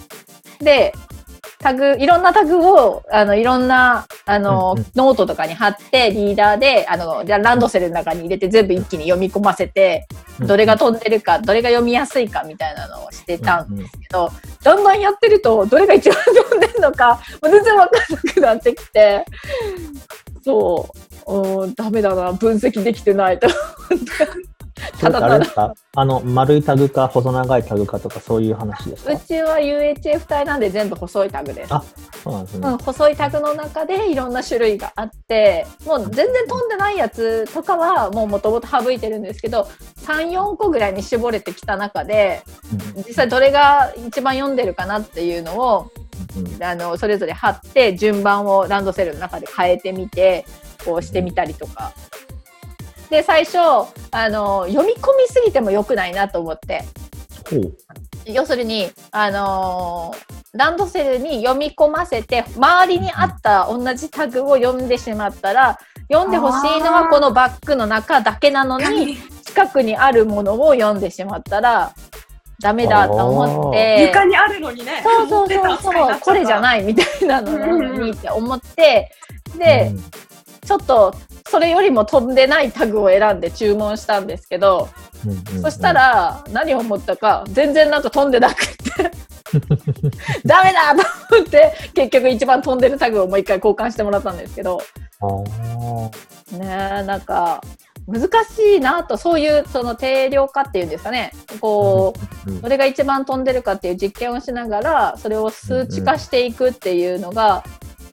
[0.59, 0.93] で、
[1.61, 4.87] タグ、いろんなタグを、あの、いろんな、あの、うんうん。
[4.97, 10.09] ノートとかに貼って、リーダーで、あの、じゃあランドセルの中に入れて全部一気に読み込ませて、
[10.41, 14.31] どれが飛んでるか、どれが読みやすいかみたいなのをしてたんですけど、
[14.63, 15.01] だんだん。
[15.01, 19.27] やってると、どれが一番飛んでるのか、全然わかんなくなってきて、
[20.43, 20.89] そ
[21.27, 24.50] う、うんダメだな、分析できてないと思って。
[24.99, 25.74] それってあれですか？
[25.97, 29.12] あの、丸いタグか細長いタグかとかそういう話ですか？
[29.12, 31.74] うちは UHF 帯なんで全部細いタグです。
[31.74, 31.83] あ
[32.22, 32.68] そうなんですね。
[32.68, 39.68] うん、細いタグの中でいろんな種類があってもう全然飛んでないやつとかはもうもともと省いてるんですけど
[40.07, 42.43] 34個ぐらいに絞れてきた中で
[42.97, 45.91] うん実際どれが一番読んでるかなっていうのを
[46.37, 50.45] うんあのそれぞれ貼って順番をランドセルの中で変えてみて
[50.85, 51.93] こうしてみたりとか。
[53.11, 56.85] で最初あの読み込みすぎても良くないなと思って
[57.51, 57.77] ほう。
[58.27, 65.79] 要するに、あのーランドセルに読み込ませて周りにあった同じタグを読んでしまったら
[66.13, 71.95] 読んでほしいのはこのバッグの中だけなのに近くにあるものを読んでしまってだ
[72.61, 75.03] ダメだと思って 床にあるのにね。
[75.05, 76.61] そうそうそうそうこれじゃい。
[76.61, 79.13] ないみたいなのなのにって思って
[79.57, 80.05] で、うん
[80.67, 81.15] ちょっと
[81.49, 84.89] それよりも飛んでないタグを選んで注文したんですけど、
[85.25, 85.63] うんうんうん。
[85.63, 89.11] そしたら何を思ったか全然なんか飛んでなくて。
[90.47, 94.81] ダメだと思って結局一番飛んでるタグをもう一回交換してもらったんですけど。
[96.53, 97.61] ねえなんか
[98.07, 101.33] 難しいなとそういうその定量化っていうんですかね。
[101.61, 102.15] こ
[102.47, 102.61] ううん。
[102.61, 107.65] どれが一番飛んでるかっていう実験をしながらそれを数値化していくっていうのが、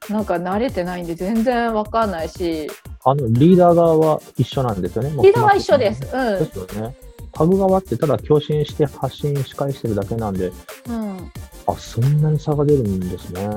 [0.10, 2.70] なんか慣れてないんで全然わかんないし
[3.03, 5.12] あの、リーダー側は一緒なんですよね。
[5.24, 6.01] リーダーは一緒です。
[6.01, 6.95] でうすよね。
[7.34, 10.51] タグ側ってただ共振して発信し返してるだけなんで、ん、
[10.89, 11.32] うん、
[11.68, 13.47] あ、そんなに差が出るんですね。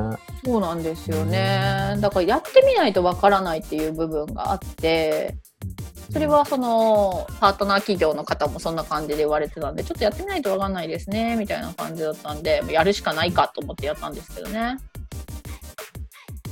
[0.45, 1.97] そうなんですよね。
[1.99, 5.37] だからやってみないとわからないっていう部分があって、
[6.13, 14.77] それはそのパートナー企業の方もそんな感じで言われてたんで、ちょっとやってみないとわかんないですね、みたいな感じだったんで、やるしかないかと思ってやったんですけどね。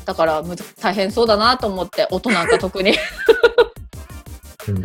[0.09, 2.94] だからむず大変そうだなと思って、音なんか特に。
[4.66, 4.80] うん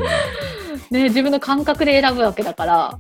[0.92, 3.00] ね、自分の感覚で選ぶわけだから。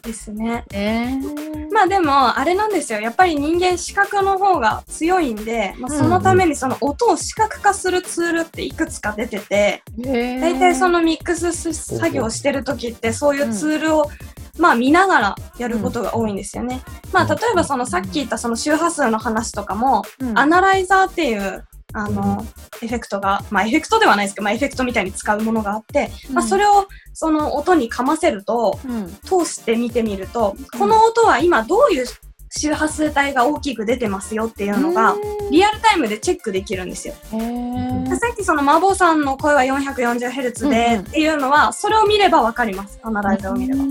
[0.00, 0.64] ですね。
[0.72, 1.22] ね
[1.70, 3.00] まあでも、あれなんですよ。
[3.00, 14.10] やっぱり人間視覚の方が強いんで、まあ、そのためにその音を視覚化するツールっていくつか出てて、大大体そのミックスす作業してる時ってそういうツールを、
[14.58, 16.82] まあ見ながらやることが多いんですよね。
[17.12, 20.02] まあ例えばそのさっき言ったその周波数の話とかも、
[20.34, 22.44] アナライザーっていうあの、
[22.82, 29.06] エフェクトが、まあエフェクトではないですけど、まあエフェクトみたいに使うものがあって、まあそれをその音にかませると、うん。
[29.24, 32.06] 通して見てみると、この音は今どういう
[32.54, 35.16] 周波数帯が大きく出てますよっていうのが、
[35.50, 37.14] リアルタイムでチェックできるんですよ。
[37.14, 43.00] さっきそのマーボーさんの声は 440Hz うんうんでっていうのは、それを見ればわかります。
[43.02, 43.84] アナライザーを見れば。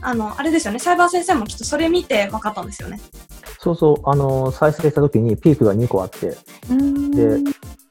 [0.00, 0.78] あの、あれですよね。
[0.78, 2.98] サイバー先生もきっとそれ見て分かったんですよね。
[3.58, 6.36] そうそう、あの、再生した時にピークが2個あって、で、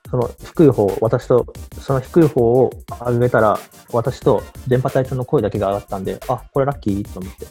[0.10, 1.46] その低い方、私と、
[1.80, 2.72] その低い方を
[3.06, 3.60] 上げたら、
[3.94, 7.48] 私と電波隊長の声だけが上がったんで、あ、これラッキーと思って。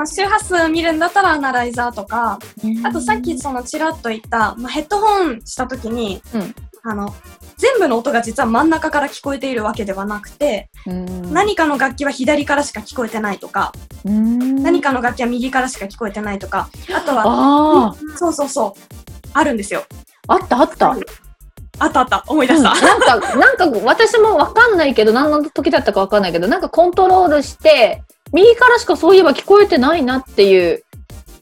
[0.00, 2.38] の周波数見るんだったらアナライザーとか、
[2.84, 6.54] あとさっきそのちらっと言った、まあ、ヘッドホンした時に、うん。
[6.82, 7.14] あの、
[7.58, 13.72] 全部の音が実は真ん中から聞こえているわけではなくて、何かの楽器は左からしか聞こえてないとか、
[14.04, 18.72] 何かの楽器は右からしか聞こえてないとか、あとは、あそうそうそう、
[19.34, 19.84] あるんですよ。
[20.26, 20.96] あ、あったあった。
[21.82, 22.60] あったあった、思い出うん。
[22.60, 22.86] した。
[22.86, 30.84] なんか、なんか私もわかんないけど、何の時だったかわかんないけど、なんかコントロールして、右からしかそういえば聞こえてないなっていう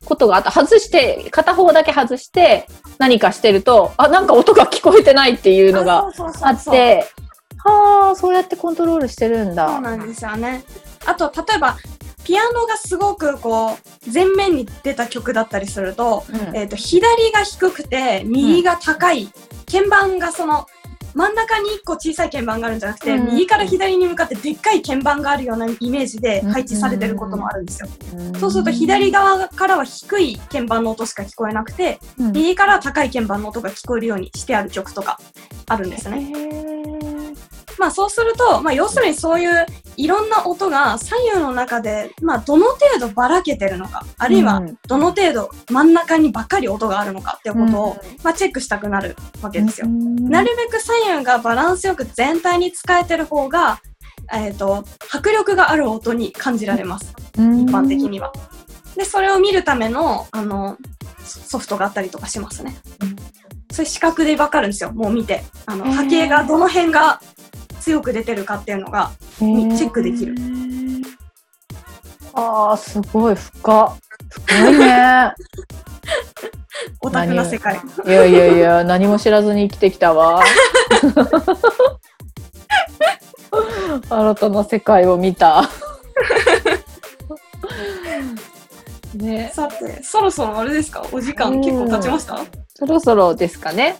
[0.05, 0.51] ことがあった。
[0.51, 2.66] 外して、片方だけ外して、
[2.99, 6.11] 何かしてると、あ、なんか音が聞こえてないっていうのが
[6.43, 7.05] あって、
[7.59, 9.80] はあ、そうやってコントロールしてるんそうだ。
[9.80, 10.64] なんですよね。
[11.07, 11.76] あと、例えば、
[12.24, 19.30] ピアノがすごくこう、前面に出た曲だったりすると、うんえっ、と、左が低くて、右が高い、
[19.70, 20.66] 鍵盤がその、
[21.15, 23.27] 真ん中に1個小さい鍵盤があるんじゃなくて、うん。
[23.33, 27.89] 右から左に向かってでっかい鍵盤があるようなイメージで配置されてることもあるんですよ。
[28.39, 32.33] そうすると左側からは低い鍵盤の音しか聞こえなくて、うん。
[32.33, 35.19] 右から高い鍵盤の音が聞こえるようにしてある曲とか
[35.67, 37.18] あるんですね。
[37.79, 39.66] まあそうすると、まあ要するにそういう
[39.97, 49.87] いろんな音が左右の中で、まあどの程度ばらけてるのか、あるいはうんどの程度真ん中にばっかり音があるのかっていうことを、うんまあチェックしたくなるわけですよ。
[49.87, 53.81] ななるべく左右がバランスよく全体に使えてる方が、
[54.33, 57.12] えっ、と、迫力がある音に感じられます。
[57.35, 58.33] 一般的には。
[58.97, 60.76] で、それを見るための、あの、
[61.24, 62.76] ソフトがあったりとかしますね。
[63.72, 64.93] それ視覚でわかるんですよ。
[64.93, 65.45] もう見て。
[65.66, 67.20] あの、波形がどの辺が
[67.81, 70.35] 強く出てるかっていうのが、チェックできる。
[72.35, 73.97] ああ、すごい、深。
[74.31, 75.33] 深いね。
[77.01, 77.81] オタクな世界。
[78.07, 80.43] いやいやいや、何も知らずに生きてきたわ。
[84.09, 85.68] 新たな世界を見た。
[89.14, 91.05] ね、さて、そろそろあれですか？
[91.12, 92.39] お時間結構経ちました？
[92.74, 93.97] そろそろですかね。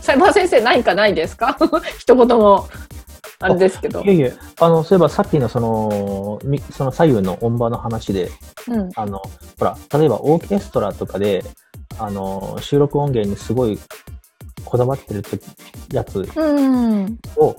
[0.00, 1.58] サイバー先生何かないですか？
[1.98, 2.68] 一言も
[3.42, 4.10] あれですけどい。
[4.10, 8.30] えいえ、あの、そういえばさっきのその、みその左右の音場の話で、
[8.68, 8.90] うん。
[8.94, 11.44] あの、ほら、例えばオーケストラとかで、
[11.98, 13.78] あの、収録音源にすごい
[14.64, 15.22] こだわってる
[15.92, 16.60] やつう
[17.00, 17.18] ん。
[17.36, 17.56] を、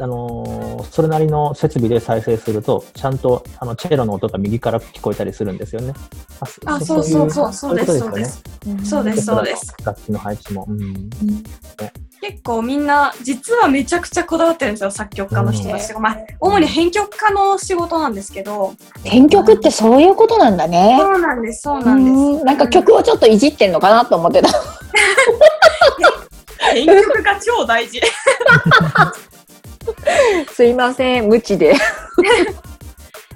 [0.00, 5.92] あの、それなりの設備で再生すると、ちゃんと、あの、チェロの音が右から聞こえたりするんですよね。
[6.64, 8.42] ああ、そうそうそう、そうです、そうです。
[8.84, 10.66] そうですそうです楽器の配置も。
[10.68, 11.10] うん。
[12.22, 16.00] 結構みんな、実はめちゃくちゃこだわってるんですよ、作曲家の人たちが。
[16.00, 18.72] まあ、主に編曲家の仕事なんですけど。
[19.04, 20.96] 編曲ってそういうことなんだね。
[20.98, 22.14] そうなんです、そうなんです。
[22.14, 24.48] うんなんか曲をちょっといじってんのかなと思ってた。
[26.72, 28.00] 編曲が超大事。
[30.52, 31.74] すいません、無知で。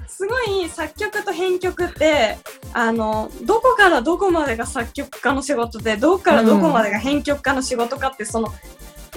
[0.07, 2.37] すごい作曲と編曲って、
[2.73, 8.53] あの、どこからどこまでが作曲家の仕事で、どこからどこまでが編曲家の仕事かって、その、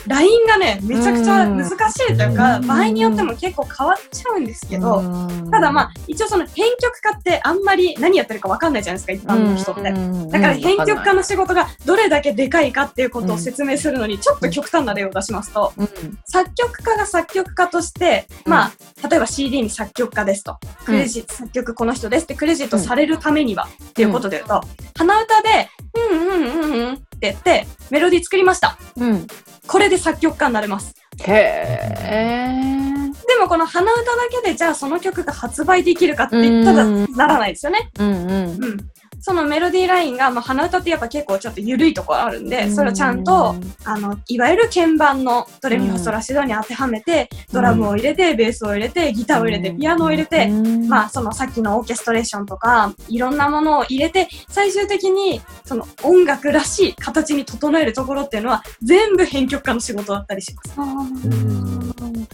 [0.09, 2.66] ラインがね、めちゃくちゃ難しいというか、うん。
[2.66, 5.02] 場合によっても結構変わっちゃうんですけど、
[5.50, 9.82] ただまあ、一応その編曲家ってあんまり何やってるかわかんないじゃないですか、一般の人って。
[9.82, 15.88] だから編曲家の仕事がどれだけでかいかっていうことを説明するのにちょっと極端な例を出しますと、うん。
[16.24, 18.52] 作曲家が作曲家として、うん。
[18.52, 25.68] まあ、例えば CD に作曲家ですと、クレジット、作曲この人ですってクレジットされるためには、っていうことで言うと、鼻歌で、
[26.11, 28.78] うんうんうんうんって言って、メロディー作りました。
[28.96, 29.26] うん。
[29.68, 30.94] これで作曲家になれます。
[31.20, 32.88] へえ。
[33.28, 34.06] でもこの鼻歌だ
[34.42, 37.90] けでじゃあその曲が発売できるかって言ったらうんならないですよね。
[37.98, 38.64] うんうん。
[38.64, 38.90] うん。
[39.20, 50.48] そのメロディーラインが、まあ、鼻歌ってやっぱ結構ちょっと緩いところあるんで、それをちゃんと、あの、いわゆる鍵盤のドレミファソラシドに当てはめて、ドラムを入れて、ベースを入れて、ギターを入れて、ピアノを入れて、
[50.88, 60.74] まあ、そのさっきのオーケストレーションとか、いろんなものを入れて、最終的に、その音楽らしい形に整えるところっていうのは、全部編曲家の仕事だったりします。
[60.80, 62.28] うん。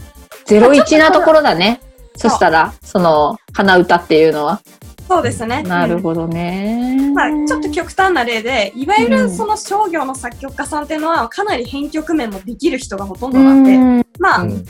[0.45, 1.81] ゼロ一なところだね。
[2.17, 4.61] そしたら、その、鼻歌っていうのは。
[5.07, 5.61] そうですね。
[5.63, 7.11] なるほどね。
[7.13, 14.65] まあ、ちょっと極端な例で、いわゆうんるその商業の作曲家さんっていうのは、かなり編曲面もできる人がほとんうどなんで、んまあ、うんうん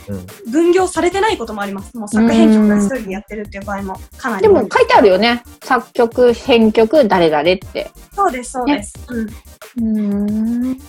[0.52, 1.98] 分業されてないこともあります。
[1.98, 5.44] もう作編曲が一人でやってるっていう場合もかなりでも書いてあるよね。
[5.64, 7.90] 作曲、編曲、誰々って。
[8.14, 8.94] そうです、そうです。
[9.10, 9.30] うん。
[9.78, 10.68] うん。
[10.70, 10.80] なる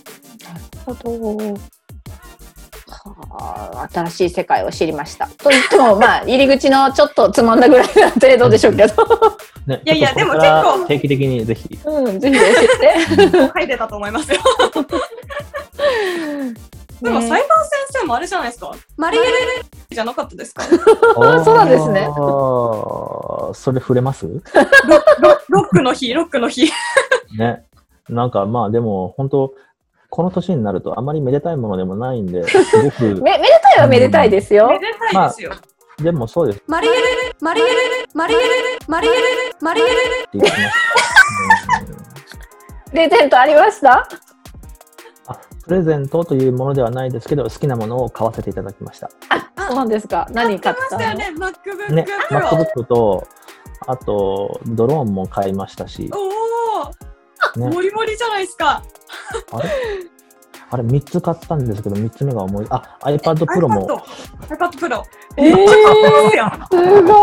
[0.85, 1.59] ほど。
[3.11, 5.27] はあ、新しい世界を知りました。
[5.27, 8.95] と言っても、まあ、入り口のちょっとつまんだぐらいな程度でしょうけど。
[9.67, 11.79] ね、いやいやでも結構定期的にぜひ。
[11.85, 13.49] うん、ぜひ教えて。
[13.55, 14.39] 入れたと思いますよ。
[17.03, 18.73] でも、ねサイバー先生もあれじゃないですか。
[18.97, 19.27] マリエル
[19.91, 20.63] じゃなかったですか？
[20.65, 24.27] あ そうなんですねそれ触れます？
[24.27, 24.33] ロ
[25.49, 26.71] ロックの日、ロックの日。
[27.39, 27.65] ね。
[28.09, 29.53] なんかまあでも本当、
[30.11, 34.79] この年になるとあまりめでたいものでもないんで、 すごく、めめでたいはめでたいですよめ。
[34.79, 35.53] でたいですよ。
[35.99, 36.97] でもそうですってマリエル、
[37.41, 37.71] マリエル、
[38.15, 38.43] マリエル、
[38.87, 39.17] マリエル、
[39.61, 39.91] マリエル。
[40.35, 41.81] 言ってました。
[41.91, 42.07] うん
[42.91, 44.09] プレゼントありました？
[45.27, 49.11] あプレゼントというものではないですけど、好きなものを買わせていただきました。
[49.59, 51.15] そうなんですか何買っまたの？
[51.15, 52.41] したよね、MacBook ね、Pro。
[52.41, 53.27] MacBook と、
[53.89, 56.31] あと、ドローンも買いましたし、おお、
[57.57, 58.83] ね、もりもりじゃないですか。
[59.53, 59.69] あれ？
[60.69, 64.03] あれ3つ買ったんですけど、3つ目が思い、あ、iPad Pro も、
[64.49, 64.71] iPad。
[64.71, 65.03] Pro。
[65.37, 67.15] え買ってますご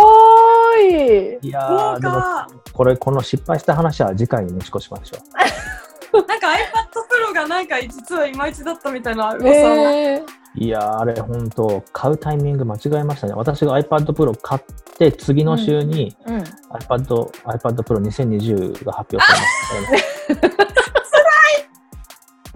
[0.77, 1.47] ーい。
[1.47, 2.47] いやでも、華。
[2.71, 5.17] これ、この失敗した話は次回に持ち越しましょ
[6.25, 9.49] なんか iPad Pro がなんか実はいまいちだったみたいな噂を。
[9.49, 10.25] えーう。
[10.55, 13.33] いやー、あれ、本当買うタイミング間違えましたね。
[13.33, 14.61] 私が iPad Pro 買っ
[14.97, 20.53] て、次の週にうん、iPad、iPad Pro 2020が発表されましたね。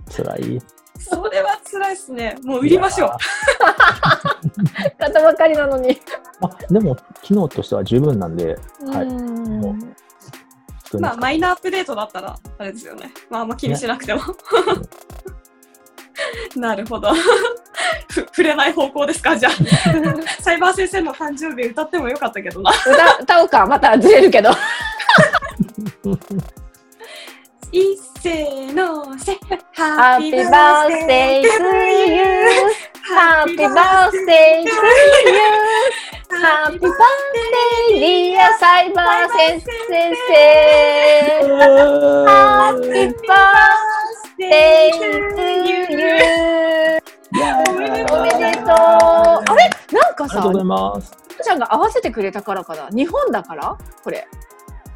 [0.09, 0.43] 辛い。
[0.45, 0.61] 辛い。
[0.99, 2.37] それは辛いですね。
[2.43, 3.09] もう売りましょう。
[4.99, 5.99] 買ったばかりなのに。
[6.41, 13.11] あ、でも、機能としては十分なんで、はいうまあ、マイナーアップデートだったら、あれですよね。
[13.29, 14.21] まあ、あんま気にしなくても。
[16.55, 17.13] なるほど。
[18.09, 19.35] ふ触れない方向ですか？
[19.37, 19.51] じゃあ。
[20.41, 22.71] サイバー先生の誕生日歌ってもよかったけどな。
[22.71, 24.49] 歌歌おうか、またずれるけど。
[27.71, 29.33] いっせーのせ。
[29.75, 31.47] Happy birthday to
[32.07, 32.15] you!
[33.07, 34.73] Happy birthday to you!
[36.29, 39.67] Happy birthday, dear サイバー先生
[42.25, 43.13] Happy
[44.37, 46.99] birthday to you!
[47.69, 48.67] おめでとう。
[48.67, 49.69] あれ？
[49.91, 51.11] なんかさありがとうございます。
[51.43, 52.87] ちゃんが合わせてくれたからかな？
[52.89, 53.77] 日本だから？
[54.03, 54.27] これ。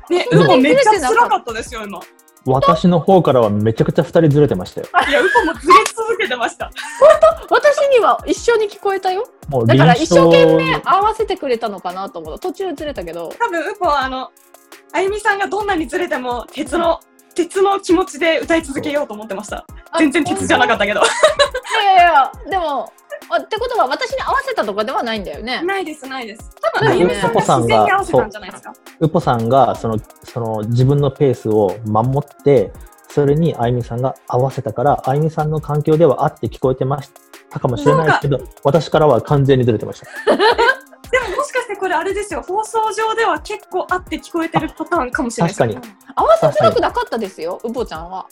[0.09, 1.99] ね、そんなにウポめっちゃずれてなかった辛かったですよ、今。
[2.45, 4.87] 私の方からはめちゃくちゃ二人ずれてましたよ。
[5.07, 6.71] いや、ウポもずれ続けてました。
[7.49, 9.27] 私には一緒に聞こえたよ。
[9.65, 12.39] だから臨一生懸命床合わせてくれたのかなと思った。
[12.39, 13.29] 途中ずれたけど。
[13.39, 14.31] 多分、ウポはあの、
[14.91, 16.99] あゆみさんがどんなにずれても、鉄の、
[17.35, 19.65] 鉄の気持ちで歌い続けようと思ってました。
[19.97, 21.01] 全然鉄じゃなかったけど。
[21.01, 21.03] い
[21.85, 22.91] やいやいやでも
[23.29, 25.61] あってことは私に合わせたとかではないんだよね？
[25.63, 26.49] ないです、ないです。
[26.61, 28.73] 多分、うんあゆみさんが自然に合わせたんじゃないですか？
[28.99, 32.71] ウポさんがそのその自分のペースを守って、
[33.09, 37.09] それにあゆみさんが合わせたから、あゆみさんの環境ではあって聞こえてまし
[37.49, 40.07] たかもしれないですけど、私からは完全にずれてました。
[41.11, 45.95] でももしかしてこれあれですよ、放送上では結構あって聞こえてるパターンかもしれないですよ確かに。
[46.15, 48.25] 合わせづらくなかったですようぼちゃんは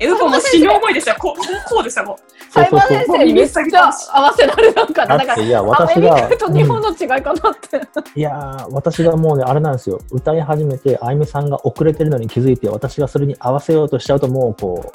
[0.00, 1.14] え、ウポも死に重いですよ。
[1.18, 2.52] こう、こうですよ、もう。
[2.52, 7.80] 裁判先そう生めっちゃ合わせられなかっただからいや、ア私がメリカ、と日本の違いかなって、
[8.16, 10.00] いやー、私がもうね、あれなんですよ。
[10.10, 14.92] 歌い始めて、あゆみさんが遅れてるのに気づいて、私がそれに合わせようとしちゃうと、もうこ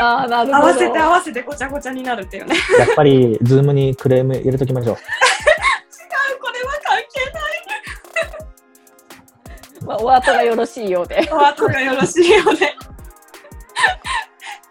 [0.00, 2.56] ああなるほど合わせて合わせてごちゃごちゃになるっていうね。
[2.76, 4.96] う、やっぱり、ズームにクレーム入れときましょう。
[6.40, 7.62] これは関係ない。
[9.86, 12.74] まあ、お後がよろしいようでお後がよろしいようで。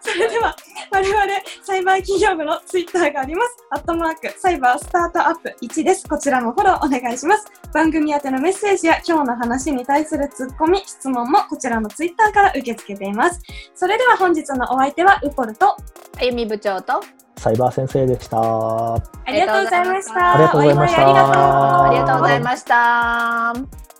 [0.00, 0.56] それでは、
[0.90, 1.24] 我々、
[1.62, 3.56] サイバー企業部のツイッターがあります。
[3.70, 6.08] アットマーク、サイバースタートアップ1です。
[6.08, 7.46] こちらもフォローお願いします。
[7.72, 13.40] 番組宛てのメッセージや今日の話に対するツッコミ、質問もこちらのツイッターから受け付けています。
[13.74, 15.76] それでは本日のお相手はウポルと、
[16.18, 17.00] あゆみ部長と
[17.36, 18.38] サイバー先生でした。
[18.38, 20.34] ありがとうございました。
[20.34, 21.42] ありがとうございましたお祝ありがとう
[21.82, 23.91] ありがとうございました。